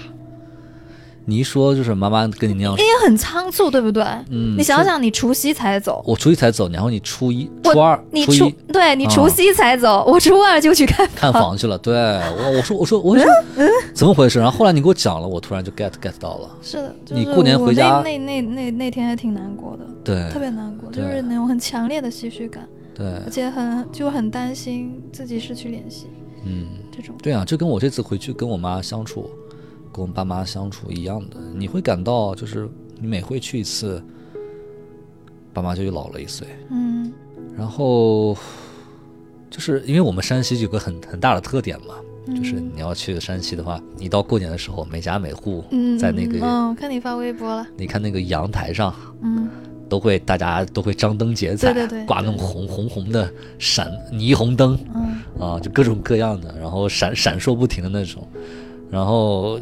[1.26, 4.04] 你一说就是妈妈跟你那样说，也很仓促，对不对？
[4.30, 11.78] 嗯，你想，想，你除夕才走，我除夕才走，然后你初一、初二、你初对你啊除夕才走，我初二就去看看房去了。
[11.80, 14.40] 对我我说我说我说嗯怎么回事？
[14.40, 16.50] 然后后来你给我讲了，我突然就 get get 到了。
[16.62, 26.08] 是的，就是你过年我回家那那那那那天还挺难过的，对特别难过，就是那种很强烈的唏嘘感，对而，且很就很担心自己失去联系
[26.46, 26.68] 嗯。
[26.96, 27.16] 这种。
[27.22, 29.30] 对啊，就跟我这次回去跟我妈相处，
[29.96, 32.68] 跟我爸妈相处一样的，你会感到就是
[33.00, 34.04] 你每回去一次，
[35.54, 36.46] 爸妈就又老了一岁。
[36.70, 37.14] 嗯
[37.58, 38.36] 然后
[39.50, 41.96] 就是因为我们山西有个很很大的特点嘛，
[42.36, 48.94] 就是嗯你要去山西的话，你到过年的时候，每家每户嗯，在那个，嗯，我看你发微博了，你看那个阳台上。
[49.22, 49.50] 嗯
[49.88, 58.28] 都会，大家都会张灯结彩，对对对挂那种红红红的闪霓虹灯，嗯啊，就各种各样的，然后闪闪烁不停的那种。
[58.90, 59.60] 然后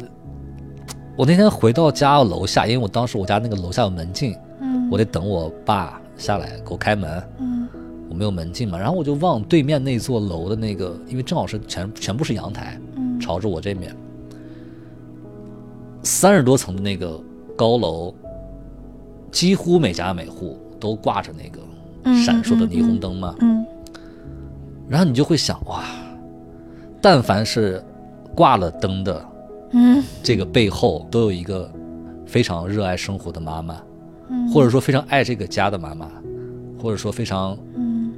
[1.16, 7.68] 我那天回到家楼下，因为我当时我家那个楼下有门禁，嗯，我得等我爸下来给我开门，嗯。
[8.10, 13.18] 我没有门禁嘛，然后我就往对面那座楼的那个，因为正好是全全部是阳台，嗯。
[13.18, 13.96] 朝着我这面，
[16.02, 17.18] 三十多层的那个
[17.56, 18.14] 高楼，
[19.30, 21.60] 几乎每家每户都挂着那个
[22.04, 23.34] 嗯闪烁的嗯霓虹灯嘛。
[23.40, 23.64] 嗯。
[24.88, 25.82] 然后你就会想，哇，
[27.00, 27.82] 但凡是
[28.34, 29.24] 挂了灯的，
[29.74, 31.70] 嗯这个背后都有一个
[32.26, 33.76] 非常热爱生活的妈妈，
[34.30, 36.08] 嗯，或者说非常爱这个家的妈妈，
[36.80, 38.12] 或者说非常嗯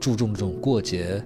[0.00, 1.22] 注重这种过节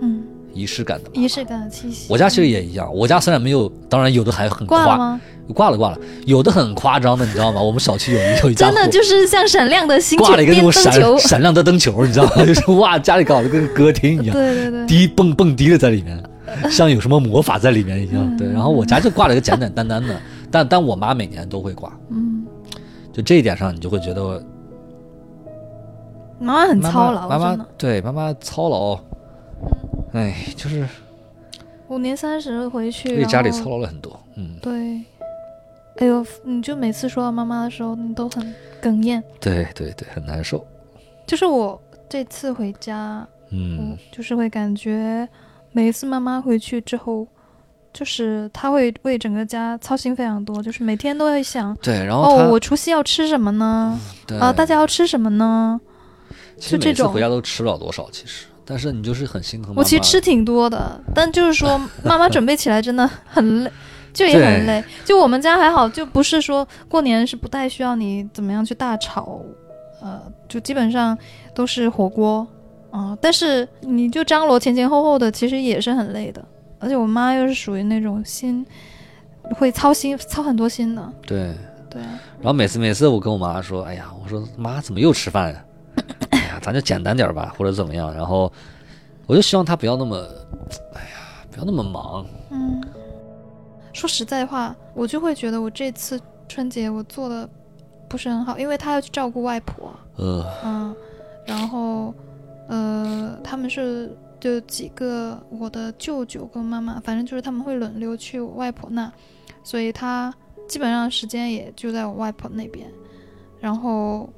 [0.00, 2.06] 嗯仪式感的妈妈仪式感的气息。
[2.08, 5.20] 我家其实也一样，我家虽然没有，当然有的还很夸，挂了？
[5.54, 7.62] 挂了挂了，有的很夸张的，你知道吗？
[7.62, 12.42] 我们小区有一有一家真的就是像闪亮的星挂了一个那种闪，闪亮的灯球，你知道吗？
[12.44, 16.20] 就是哇，家里搞得跟歌厅一样， 对对对，滴蹦蹦迪的在里面，
[16.70, 18.24] 像有什么魔法在里面一样。
[18.24, 22.44] 嗯对，然后我家就挂了一个简简单单的， 但但我妈每年都会挂，嗯，
[23.12, 24.44] 就这一点上，你就会觉得
[26.38, 27.66] 妈妈很操劳，妈妈。
[27.78, 28.98] 对妈妈操劳，
[30.12, 30.86] 哎，就是
[31.88, 34.18] 五年三十回去，为家里操劳了很多。
[34.34, 35.00] 嗯，对，
[35.96, 39.22] 哎呦，你就每次说到妈妈的时候，你都很哽咽。
[39.40, 40.64] 对对对，很难受。
[41.26, 45.26] 就是我这次回家，嗯就是会感觉
[45.76, 47.28] 每一次妈妈回去之后，
[47.92, 54.00] 就是她会为整个家操心非常多，就是每天都会想，对，然后哦，我除夕要吃什么呢？
[54.26, 55.78] 对啊，大家要吃什么呢？
[56.56, 59.80] 其实就这种每次回家都吃不了多少，其实，但是你就是很心疼妈妈。
[59.80, 63.70] 我其实吃挺多的，但就是说妈妈准备起来真的很累，
[64.14, 64.82] 就也很累。
[65.04, 69.42] 就我们家还好，就不是说过年是不太需要你怎么样去大炒，
[70.00, 71.18] 呃，就基本上
[71.54, 72.46] 都是火锅，
[72.96, 76.42] 啊、但是你就张罗前前后后的，其实也是很累的。
[76.78, 78.64] 而且我妈又是属于那种心
[79.54, 81.54] 会操心、操很多心的，对。
[81.88, 82.02] 对，
[82.40, 85.64] 然后每次每次我跟我妈说，哎呀，我说妈怎么又吃饭呀？
[86.30, 88.12] 哎呀，咱就简单点吧，或者怎么样。
[88.12, 88.52] 然后
[89.26, 90.16] 我就希望她不要那么，
[90.94, 92.26] 哎呀，不要那么忙。
[92.50, 92.82] 嗯，
[93.92, 97.48] 说实在话，我就会觉得我这次春节我做的
[98.08, 100.94] 不是很好，因为她要去照顾外婆，呃，嗯，
[101.46, 102.12] 然后
[102.68, 109.12] 呃，他们是就几个我的舅舅跟妈妈，反正就是他们会轮流去我外婆那，
[109.62, 110.34] 所以她
[110.68, 112.86] 基本上时间也就在我外婆那边，
[113.60, 114.28] 然后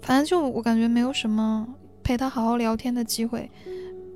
[0.00, 1.66] 反正就我感觉没有什么
[2.02, 3.50] 陪她好好聊天的机会，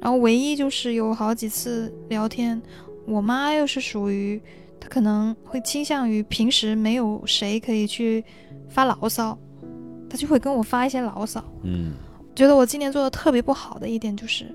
[0.00, 2.60] 然后唯一就是有好几次聊天，
[3.06, 4.40] 我妈又是属于
[4.78, 8.24] 她可能会倾向于平时没有谁可以去
[8.68, 9.36] 发牢骚，
[10.08, 11.44] 她就会跟我发一些牢骚。
[11.62, 11.92] 嗯。
[12.34, 14.46] 觉得我今年做的特别不好的一点就是，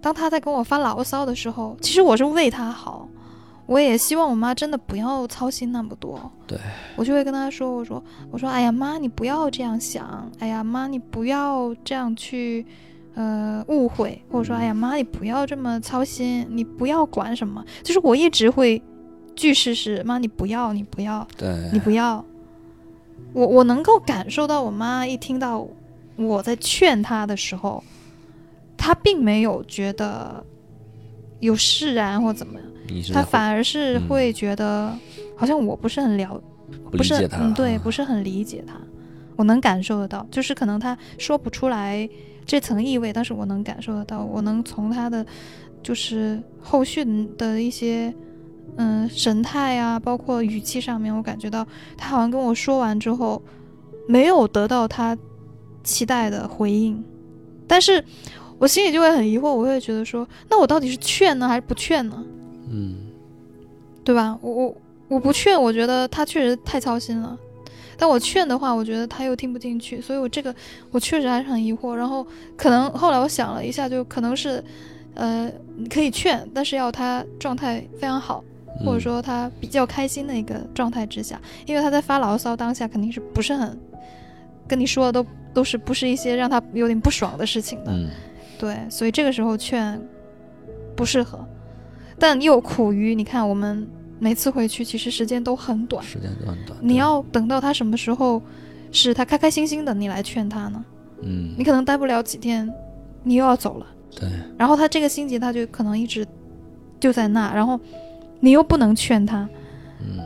[0.00, 3.08] 当他在跟我发牢骚的时候，其实我是为他好，
[3.66, 6.30] 我也希望我妈真的不要操心那么多。
[6.46, 6.58] 对，
[6.96, 12.64] 我就会跟他说，我说我说，哎呀妈，你不要这样想，哎呀妈，你不要这样去。
[13.14, 18.82] 呃，误会，或者说，哎呀妈，你不要这么操心，你不要管什么，就是我一直会
[19.36, 22.24] 句式是妈，你不要，你不要，对你不要。
[23.34, 25.68] 我我能够感受到，我妈一听到
[26.26, 27.82] 我在劝他的时候，
[28.76, 30.44] 他并没有觉得
[31.40, 32.68] 有释然或怎么样，
[33.12, 34.92] 他反而是嗯会觉得
[35.36, 36.40] 好像我不是很了，
[36.90, 38.74] 不不是理解他，嗯，对，不是很理解他。
[39.36, 42.08] 我能感受得到，就是可能他说不出来
[42.44, 45.24] 这层意味，但是我能感受得到，我能从他的
[45.82, 47.04] 就是后续
[47.38, 48.12] 的一些
[48.76, 53.42] 嗯神态啊，包括语气上面，我感觉到他好像跟我说完之后，
[54.06, 55.16] 没有得到她
[55.82, 57.02] 期待的回应，
[57.66, 58.04] 但是
[58.58, 62.24] 我心里就会很疑惑，我会觉得说，那我到底是劝呢，还是不劝呢？
[62.70, 62.96] 嗯
[64.04, 64.36] 对吧？
[64.40, 64.76] 我我
[65.08, 67.38] 我不劝，我觉得他确实太操心了。
[67.96, 70.52] 但我劝的话，我觉得他又听不进去，所以我这个
[70.90, 71.92] 我确实还是很疑惑。
[71.92, 74.62] 然后可能后来我想了一下，就可能是，
[75.14, 78.42] 呃，你可以劝，但是要他状态非常好，
[78.80, 83.78] 嗯或者说他比较开心的一个状态之下，因为他在发牢骚当下肯定是不是很
[84.66, 88.08] 跟你说的都都是不是一些让他有点不爽的事情的，嗯。
[88.58, 90.00] 对，所以这个时候劝
[90.94, 91.44] 不适合，
[92.18, 93.86] 但又苦于你看我们
[94.20, 98.40] 每次回去其实时间都很短，时间都很短，你要等到他什么时候
[98.92, 100.84] 是他开开心心的你来劝他呢？
[101.22, 101.54] 嗯。
[101.58, 102.72] 你可能待不了几天，
[103.24, 104.28] 你又要走了，对。
[104.56, 106.24] 然后他这个心结他就可能一直
[107.00, 107.78] 就在那，然后
[108.38, 109.48] 你又不能劝他，
[110.00, 110.18] 嗯。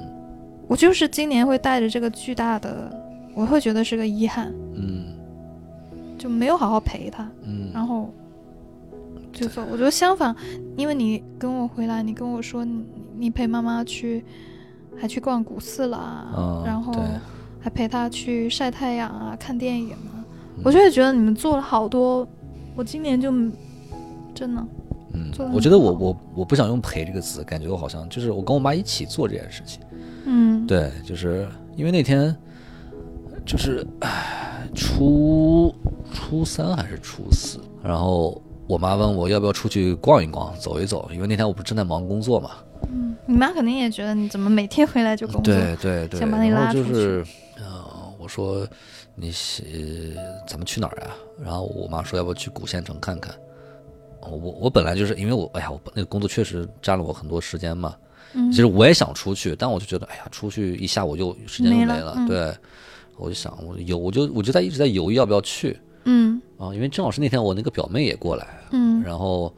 [0.68, 2.90] 我就是今年会带着这个巨大的，
[3.34, 4.95] 我会觉得是个遗憾，嗯
[6.26, 7.22] 就没有好好陪他。
[7.44, 8.10] 嗯然后
[9.32, 9.62] 就走。
[9.70, 10.34] 我觉得相反，
[10.76, 12.84] 因为你跟我回来，你跟我说你
[13.16, 14.24] 你陪妈妈去，
[14.96, 16.92] 还去逛古寺啦，嗯然后
[17.60, 22.26] 还陪她去晒太阳啊、看电影啊，嗯我就会觉得你们做了好多，
[22.74, 23.30] 我今年就
[24.34, 24.66] 真的
[25.12, 29.80] 嗯，我觉得我我我不想用陪这个词，感觉我好像就是我跟我妈一起做这件事情。
[30.24, 32.34] 嗯对，就是因为那天
[33.46, 35.72] 就是唉初
[36.12, 42.50] 初三还是初四，然后我妈问我要不要出去逛一逛、走一走，因为那天我不是正在忙工作嘛。
[42.90, 47.24] 嗯，你妈肯定也觉得你怎么每天回来就工作，对对对，想把你然拉出后就是，
[47.58, 47.84] 呃，
[48.18, 48.66] 我说
[49.14, 51.10] 你是咱们去哪儿呀？
[51.42, 53.34] 然后我妈说要不要去古县城看看。
[54.20, 57.94] 我我我本来就是因为我哎呀，我那个工作确实占了我很多时间嘛。
[58.34, 62.04] 嗯其实我也想出去，但我就觉得哎呀，出去一下午就时间就没没了。
[62.06, 62.54] 了嗯对，
[63.16, 69.52] 我就想我有我就我就在一直在犹豫要不要去嗯啊，因为正好是那天我那个表妹也过来，嗯然后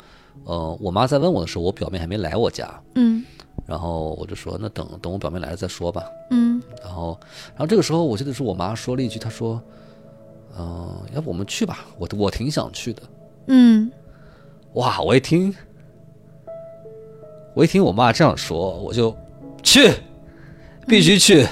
[0.44, 3.24] 呃，我妈在问我的时候，我表妹还没来我家，嗯
[3.66, 6.02] 然后我就说那等等我表妹来了再说吧。
[6.30, 7.18] 嗯然后，
[7.50, 9.60] 然后这个时候我记得是我妈说了一句，她说
[10.58, 13.02] ：“嗯、要不我们去吧，我我挺想去的。
[13.48, 13.90] 嗯”
[14.74, 15.54] 哇，我一听，
[17.54, 19.14] 我一听我妈这样说，我就
[19.62, 19.92] 去，
[20.86, 21.48] 必须去，嗯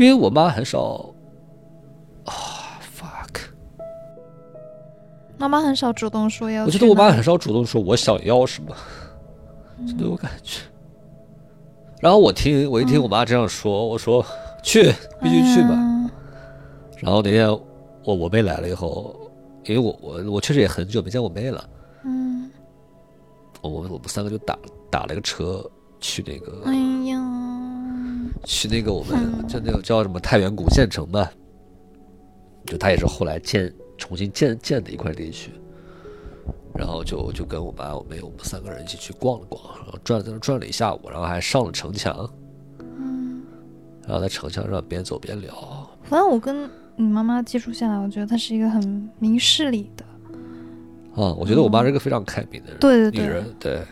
[0.00, 1.12] 因为我妈很少
[2.24, 2.32] 啊
[2.80, 3.42] ，fuck，
[5.36, 6.70] 妈妈很少主动说要我。
[6.70, 8.74] 觉得我妈很少主动说我想要什么，
[9.86, 10.62] 这对我感觉。
[12.00, 14.24] 然后我听我一听我妈这样说，我说
[14.62, 14.90] 去，
[15.20, 15.74] 必须去吧。
[15.74, 16.10] 嗯。
[16.96, 17.50] 然后那天
[18.02, 19.14] 我我妹来了以后，
[19.66, 21.62] 因为我我我确实也很久没见我妹了，
[22.04, 22.50] 嗯，
[23.60, 24.58] 我我们三个就打
[24.90, 25.62] 打了个车
[26.00, 26.72] 去那个、哎
[27.04, 27.20] 呀，
[28.44, 31.30] 去那个我们就那个叫什么太原古县城吧，
[32.66, 35.50] 就它也是后来建重新建建的一块地区。
[36.72, 42.30] 然后就就跟我妈、我妹，我们三个人一起去逛了逛，然后转在那转了一下午，然后还上了城墙。
[42.78, 43.42] 嗯。
[44.06, 45.52] 然后在城墙上边走边聊。
[46.04, 50.04] 反正我跟你妈妈接触下来，我觉得她是一个很明事理的。
[51.20, 53.82] 啊，我觉得我妈是个非常开明的人，对对对女人，对。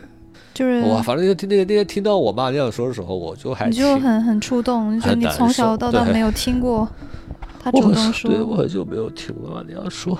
[0.58, 6.88] 就是哇，反正就听那个那天听到我妈那样说的时候，我就还你就很很触动，就觉得你从小到大没有听过
[7.62, 8.28] 她我很主动说。
[8.28, 10.18] 对我很久没有听过妈那样说。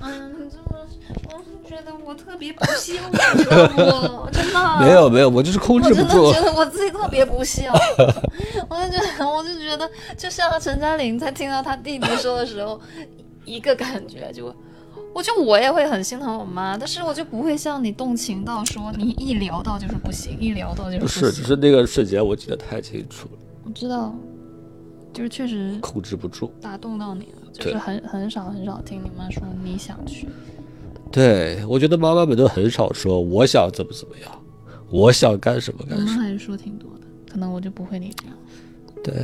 [0.00, 0.86] 哎呀，你这么，
[1.30, 4.30] 我是觉得我特别不幸，你知道不？
[4.30, 4.80] 真的。
[4.80, 6.42] 没有没有，我就是控我真的制不住觉。
[6.42, 7.70] 得我自己特别不幸，
[8.68, 12.78] 我就觉得，我就觉得，就像陈嘉玲在听到她弟弟说的时候，
[13.46, 14.54] 一个感觉就，
[15.12, 24.14] 我就我也会很心疼我妈，但是我就不会像你动情到说你一聊到就是不行，一聊到就是不是，只是那个瞬间我记得太清楚了，我知道，
[25.12, 26.52] 就是确实控制不住。
[26.60, 30.28] 打动到你了，就是很很少很少听你妈说你想去，
[31.10, 34.30] 对，我觉得妈妈们都很少说我想怎么怎么样，
[34.90, 36.12] 我想干什么干什么。
[36.16, 38.36] 妈还是说挺多的，可能我就不会你这样。
[39.02, 39.14] 对，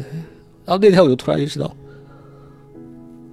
[0.64, 1.72] 然后那天我就突然意识到，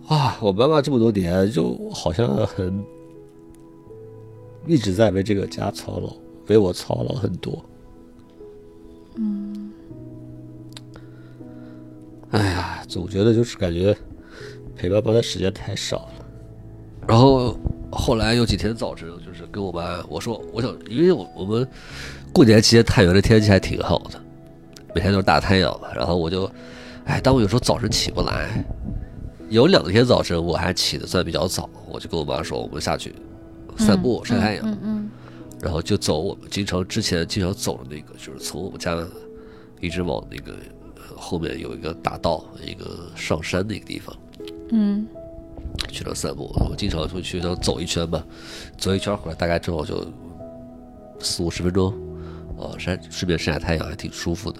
[0.08, 2.84] 啊，我妈妈这么多年就好像很
[4.68, 6.14] 一直在为这个家操劳，
[6.48, 7.64] 为我操劳很多。
[9.16, 9.72] 嗯，
[12.32, 13.96] 哎呀，总觉得就是感觉
[14.76, 16.26] 陪爸爸的时间太少了。
[17.08, 17.56] 然后
[17.92, 21.68] 后来有几天早晨，就是跟我妈我说，我想，因为我我们
[22.34, 24.20] 过年期间太原的天气还挺好的，
[24.96, 25.94] 每天都是大太阳嘛。
[25.94, 26.50] 然后我就，
[27.06, 28.66] 哎，但我有时候早晨起不来，
[29.54, 33.14] 有两天早晨我还起的算比较早，我就跟我妈说，我们下去
[33.78, 34.66] 散步、晒太阳。
[34.68, 35.12] 嗯嗯
[35.62, 38.98] 然后就走我们经常之前经常走的那个，就是从我们家
[39.80, 40.54] 一直往那个
[40.96, 44.16] 呃后面有一个大道，一个上山的一个地方
[44.72, 45.08] 嗯
[45.90, 46.52] 去那散步。
[46.56, 48.26] 我经常会去那走一圈吧，
[48.76, 50.04] 走一圈回来大概正好就
[51.20, 51.94] 四五十分钟，
[52.58, 54.60] 哦，晒顺便晒晒太阳还挺舒服的。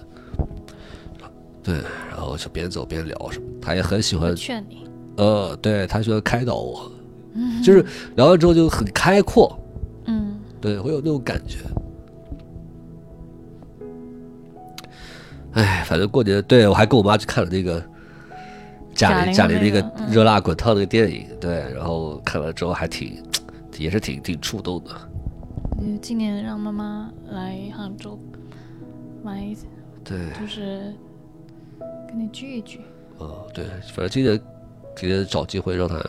[1.64, 1.76] 对，
[2.10, 4.86] 然后就边走边聊什么，他也很喜欢嗯，劝你。
[5.16, 6.92] 呃，对他喜欢开导我，
[7.64, 7.84] 就是
[8.16, 9.58] 聊完之后就很开阔，
[10.06, 11.58] 嗯对，会有那种感觉。
[15.52, 17.80] 哎，反正过年，对我还跟我妈去看了那个
[18.92, 23.22] 贾贾玲玲贾玲那个热辣滚烫那个电影，对，然后看完之后还挺，
[23.78, 24.90] 也是挺挺触动的。
[25.80, 28.18] 嗯，今年让妈妈来杭州，
[29.22, 29.54] 买
[30.02, 30.92] 对，就是
[32.14, 32.80] 跟你聚一聚。
[33.18, 34.40] 哦，对，反正今年
[34.94, 36.00] 今年找机会让他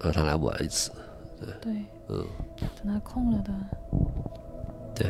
[0.00, 0.90] 让他来玩一次，
[1.60, 1.72] 对，
[2.08, 2.24] 嗯，
[2.82, 3.52] 等他空了的。
[4.94, 5.06] 对。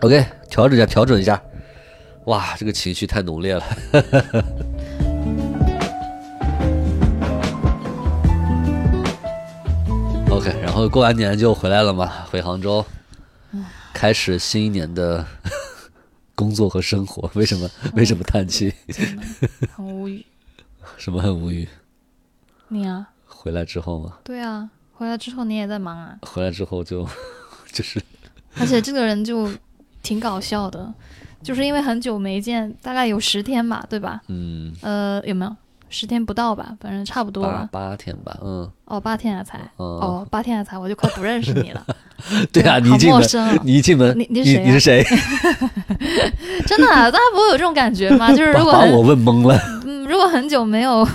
[0.00, 1.42] OK，调整一下，调整一下。
[2.26, 3.64] 哇，这个情绪太浓烈了。
[10.38, 12.84] OK，然后过完年就回来了嘛，回杭州，
[13.92, 15.26] 开始新一年的
[16.36, 17.28] 工作和生活。
[17.34, 17.68] 为什么？
[17.94, 18.72] 为什么叹气？
[19.74, 20.24] 很无语。
[20.96, 21.68] 什么很无语？
[22.68, 23.08] 你啊？
[23.26, 27.04] 回来之后吗，对啊，回来之后你也在忙啊，回来之后就
[27.72, 28.00] 就是
[28.60, 29.50] 而且这个人就
[30.04, 30.94] 挺搞笑的，
[31.42, 34.20] 就是因为很久没见，大概有十天吧，对吧？
[34.28, 35.56] 嗯，呃，有没有？
[35.90, 37.68] 十天不到吧，反正差不多八吧。
[37.72, 41.84] 八天吧，嗯，哦，八天啊才，嗯哦，八天啊才，我就快不认识你了。
[42.52, 45.04] 对啊，你好一进门你一进门，你你你是谁啊你是谁？
[46.66, 48.30] 真的啊、大家不会有这种感觉吗？
[48.34, 49.58] 就是如果把把我问懵了。
[49.86, 51.06] 嗯，如果很久没有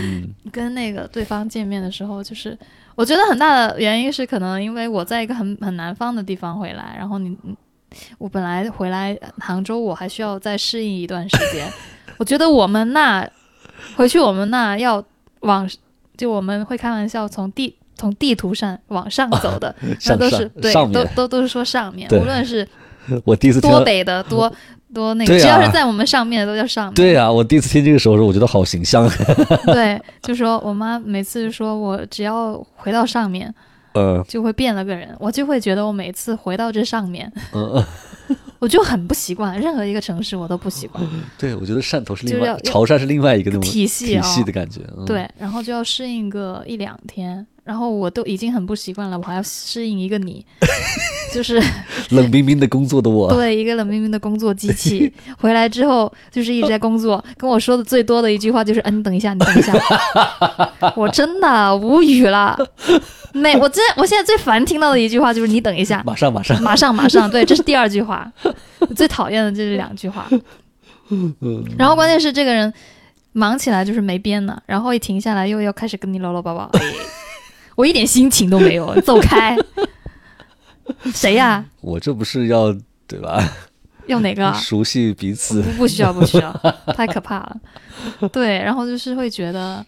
[0.00, 2.56] 嗯 跟那个对方见面的时候，就是
[2.94, 7.56] 我觉得很大的原因是可能因为我在一个很很南方的地方回来，然后你嗯
[8.18, 11.70] 我本来回来杭州，我还需要再适应一段时间。
[12.16, 13.28] 我觉得我们那
[13.96, 15.02] 回去我们那要
[15.40, 15.68] 往
[16.16, 22.66] 就我们会开玩笑从地从地图上往上走的， 那上都是对都，都都是说上面，无论是
[23.24, 24.52] 我第一次听，多北的多
[24.92, 26.94] 多那个，只要是在我们上面的都叫上面。
[26.94, 29.10] 对啊，我第一次听这个时候，我觉得好形象。
[29.66, 33.52] 对，就说我妈每次说我只要回到上面，
[33.92, 37.30] 呃就会变了个人，我就会觉得我每次回到这上面，
[38.64, 41.06] 我就很不习惯，任何一个城市我都不习惯
[41.36, 44.80] 对，我觉得汕头是另外，潮汕是另外一个那种体系体啊、系的感觉。
[44.96, 50.42] 嗯，对，然后就要适应个一两天，然后我都已经很不习惯了，我还要适应一个你，
[51.30, 51.62] 就是
[52.08, 55.12] 冷冰冰的工作的我， 对一个冷冰冰的工作机器。
[55.38, 59.74] 回来之后就是一直在工作，跟我说的最多的一句话就是：“嗯、你等一下，你等一下。”
[60.96, 62.56] 我真的无语了。
[63.34, 68.30] 每我真我现在最烦听到的一句话就是：“你等一下。”马上马上，马上 马上，对，这是第二句话，
[68.94, 70.28] 最讨厌的就是两句话。
[71.76, 72.72] 然后关键是这个人
[73.32, 76.80] 忙起来就是没边呢，然后一停下来又要开始跟你唠唠叨叨，哎，
[77.74, 79.56] 我一点心情都没有，走开。
[81.12, 81.64] 谁呀？
[81.82, 82.74] 我这不是要
[83.06, 83.42] 对吧？
[84.06, 84.52] 要哪个啊？
[84.52, 86.52] 熟悉彼此不，不需要，不需要，
[86.94, 87.56] 太可怕了。
[88.32, 89.84] 对，然后就是会觉得，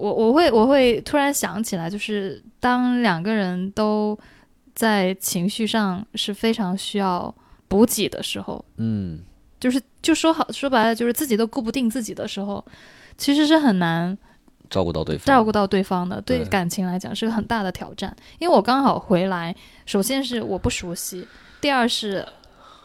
[0.00, 4.18] 我我会我会突然想起来，就是当两个人都
[4.74, 7.32] 在情绪上是非常需要
[7.68, 9.20] 补给的时候，嗯，
[9.60, 12.64] 就是就说好说白了，就是自己都顾不定自己的时候，
[13.18, 14.16] 其实是很难
[14.70, 16.20] 照顾到对方，照顾到对方的。
[16.22, 21.28] 对对感情来讲是个很大的挑战，因为我刚好回来，首先是我不熟悉，
[21.60, 22.26] 第二是。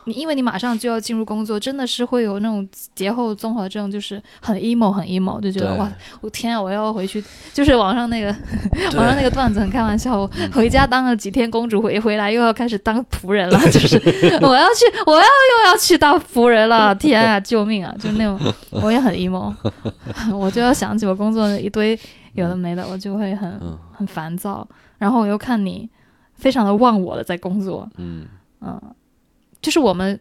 [0.06, 5.92] 你因为你马上就要进入工作，真的是会有那种节后综合症，就是很 emo 很 emo，就觉得哇，
[6.22, 8.28] 我天啊，我要回去，就是网上那个
[8.96, 13.98] 网上那个段子很开玩笑，我回家当了几天公主，回回来又要开始当仆人了，就是
[14.42, 17.94] 我要去，我要又要去当仆人了，天啊，救命啊！
[18.00, 18.40] 就那种
[18.82, 19.54] 我也很 emo，
[20.34, 22.00] 我就要想起我工作的一堆
[22.34, 23.78] 有的没的，我就会很嗯。
[23.98, 25.90] 很烦躁，然后我又看你
[26.34, 28.28] 非常的忘我的在工作，嗯，
[28.60, 28.78] 嗯，
[29.66, 30.20] 就是我们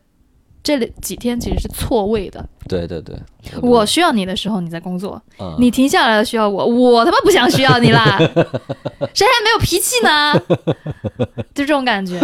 [0.62, 2.48] 这里几天其实是错位的。
[2.66, 3.14] 对对对，
[3.60, 8.16] 我需要你的时候你在工作，嗯你停下来了需要我，我他妈不想需要你啦，
[9.12, 10.32] 谁还没有脾气呢？
[11.54, 12.18] 就这种感觉，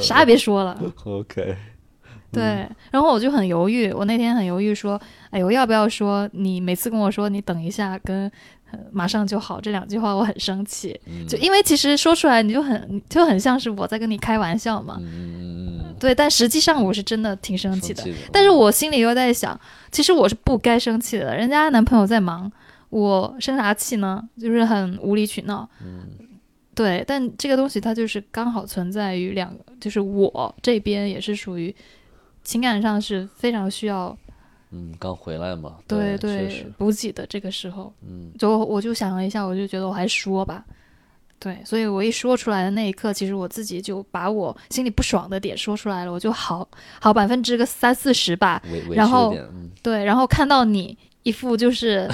[0.00, 0.76] 啥也别说了。
[1.04, 1.54] OK，
[2.32, 5.00] 对，然后我就很犹豫，我那天很犹豫说，
[5.30, 8.28] 哎，我要不要说你每次跟我说你等一下跟。
[8.70, 18.02] 呃马上就好这两句话我很生气，嗯就因为其实说出来你就很就很像是我在跟你开玩笑嘛，嗯，对，但实际上我是真的挺生气的。
[18.04, 19.58] 的但是我心里又在想，
[19.90, 22.50] 其实我是不该生气的，人家男朋友在忙，
[22.90, 24.28] 我生啥气呢？
[24.40, 25.68] 就是很无理取闹。
[25.82, 26.06] 嗯
[26.74, 31.74] 对，但这个东西它就是刚好存在于两个，就是我这边也是属于
[32.44, 34.16] 情感上是非常需要
[34.70, 38.30] 嗯，刚回来嘛，对对，补给的这个时候，嗯。
[38.38, 40.64] 就我就想了一下，我就觉得我还说吧。
[41.40, 46.68] 对，所以我一说出来的那一刻，其实我自己就把我心里不爽的点说出来了，我就好
[47.00, 48.60] 好百分之个三四十吧，
[48.90, 49.70] 然后，嗯。
[49.82, 52.10] 对，然后看到你一副就是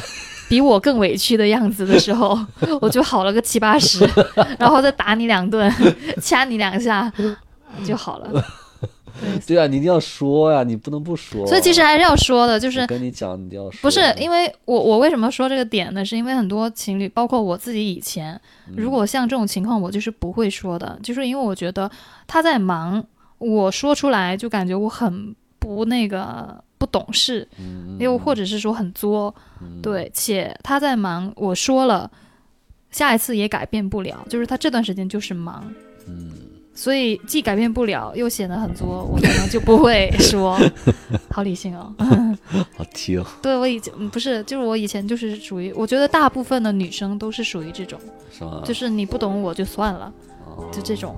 [0.48, 2.38] 比我更委屈的样子的时候，
[2.82, 4.06] 我就好了个七八十，
[4.58, 5.72] 然后再打你两顿，
[6.20, 7.10] 掐你两下
[7.84, 8.44] 就好了。
[9.46, 11.46] 对，啊，你一定要说呀，你不能不说。
[11.46, 13.78] 所以其实还是要说的，就是跟你讲，你一定要说。
[13.82, 16.04] 不是因为我我为什么说这个点呢？
[16.04, 18.74] 是因为很多情侣，包括我自己以前，嗯。
[18.76, 21.90] 如果像这种情况，我就是不会说的，就是因为我觉得
[22.26, 23.04] 他在忙，
[23.38, 29.80] 我说出来就感觉我很不那个不懂事，嗯，又或者是说很作，嗯。
[29.80, 32.10] 对，且他在忙，我说了，
[32.90, 35.72] 下一次也改变不了，就是他这段时间就是忙，
[36.06, 36.30] 嗯，
[36.74, 40.58] 所以既改变不了，又显得很作，我可能就不会说，
[41.30, 41.94] 好理性哦。
[42.76, 47.98] 好听，对我以前嗯不是，就是我以前就是属于，我觉得大部分的女生都是属于这种，
[48.36, 48.60] 是吗？
[48.64, 50.12] 就是你不懂我就算了，
[50.46, 51.16] 哦就这种，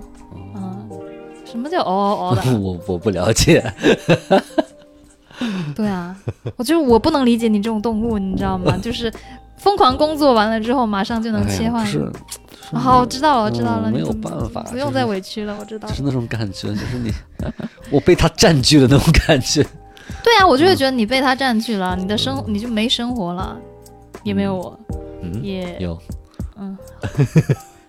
[0.55, 0.89] 嗯，
[1.45, 2.43] 什么叫哦哦哦的？
[2.61, 3.65] 我我不了解，
[5.75, 6.15] 对啊，
[6.57, 8.77] 我就是我不能理解你这种动物，你知道吗？
[8.83, 9.13] 就是
[9.57, 11.85] 疯狂工作完了之后，马上就能切换。
[11.85, 12.13] 不是，
[12.73, 15.95] 好，我知道了，我知道了，嗯没有办法不用再委屈了，我知道就。
[15.95, 17.13] 是那种感觉，就是你，
[17.91, 19.63] 我被他占据了那种感觉。
[20.23, 23.57] 对啊，我就会觉得你被他占据了，你的生你就没生活了，
[24.25, 24.79] 也没有我，
[25.23, 25.99] 嗯，也有，
[26.57, 26.77] 嗯，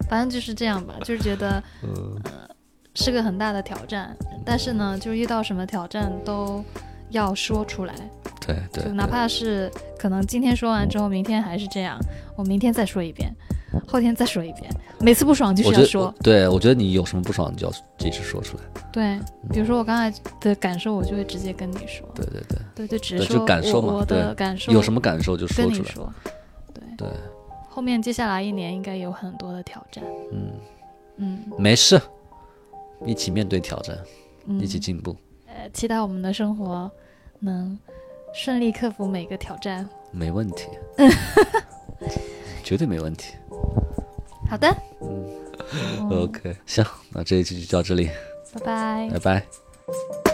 [0.10, 2.48] 反正就是这样吧，就是觉得 呃
[2.96, 6.64] 是个很大的挑战，但是呢，就遇到什么挑战都
[7.12, 7.94] 要说出来，
[8.46, 12.00] 对对，就哪怕是可能今天说完之后，明天还是这样，
[12.36, 13.32] 我明天再说一遍，
[13.88, 16.14] 后天再说一遍，每次不爽就是要说。
[16.22, 18.64] 对我觉得你有什么不爽，你就要及时说出来。
[18.92, 19.20] 对，
[19.52, 22.08] 比如说我刚才的感受，我就会直接跟你说。
[22.16, 25.76] 对对对，对，就只对是说感受嘛我我的对感受，有什么感受就说出来。
[25.76, 26.14] 跟你说。
[26.74, 27.08] 对，对，
[27.70, 30.04] 后面接下来一年应该有很多的挑战。
[30.32, 30.52] 嗯，
[31.18, 32.02] 嗯没事，
[33.06, 33.98] 一起面对挑战，
[34.46, 35.16] 嗯，一起进步，
[35.46, 36.90] 呃，期待我们的生活
[37.40, 37.78] 能
[38.34, 39.88] 顺利克服每个挑战。
[40.12, 40.70] 没问题，
[42.64, 43.34] 绝对没问题。
[44.50, 44.76] 好的
[46.10, 48.10] ，OK，行，那这一期就到这里，
[48.64, 49.20] 拜拜拜。
[49.20, 50.27] 拜。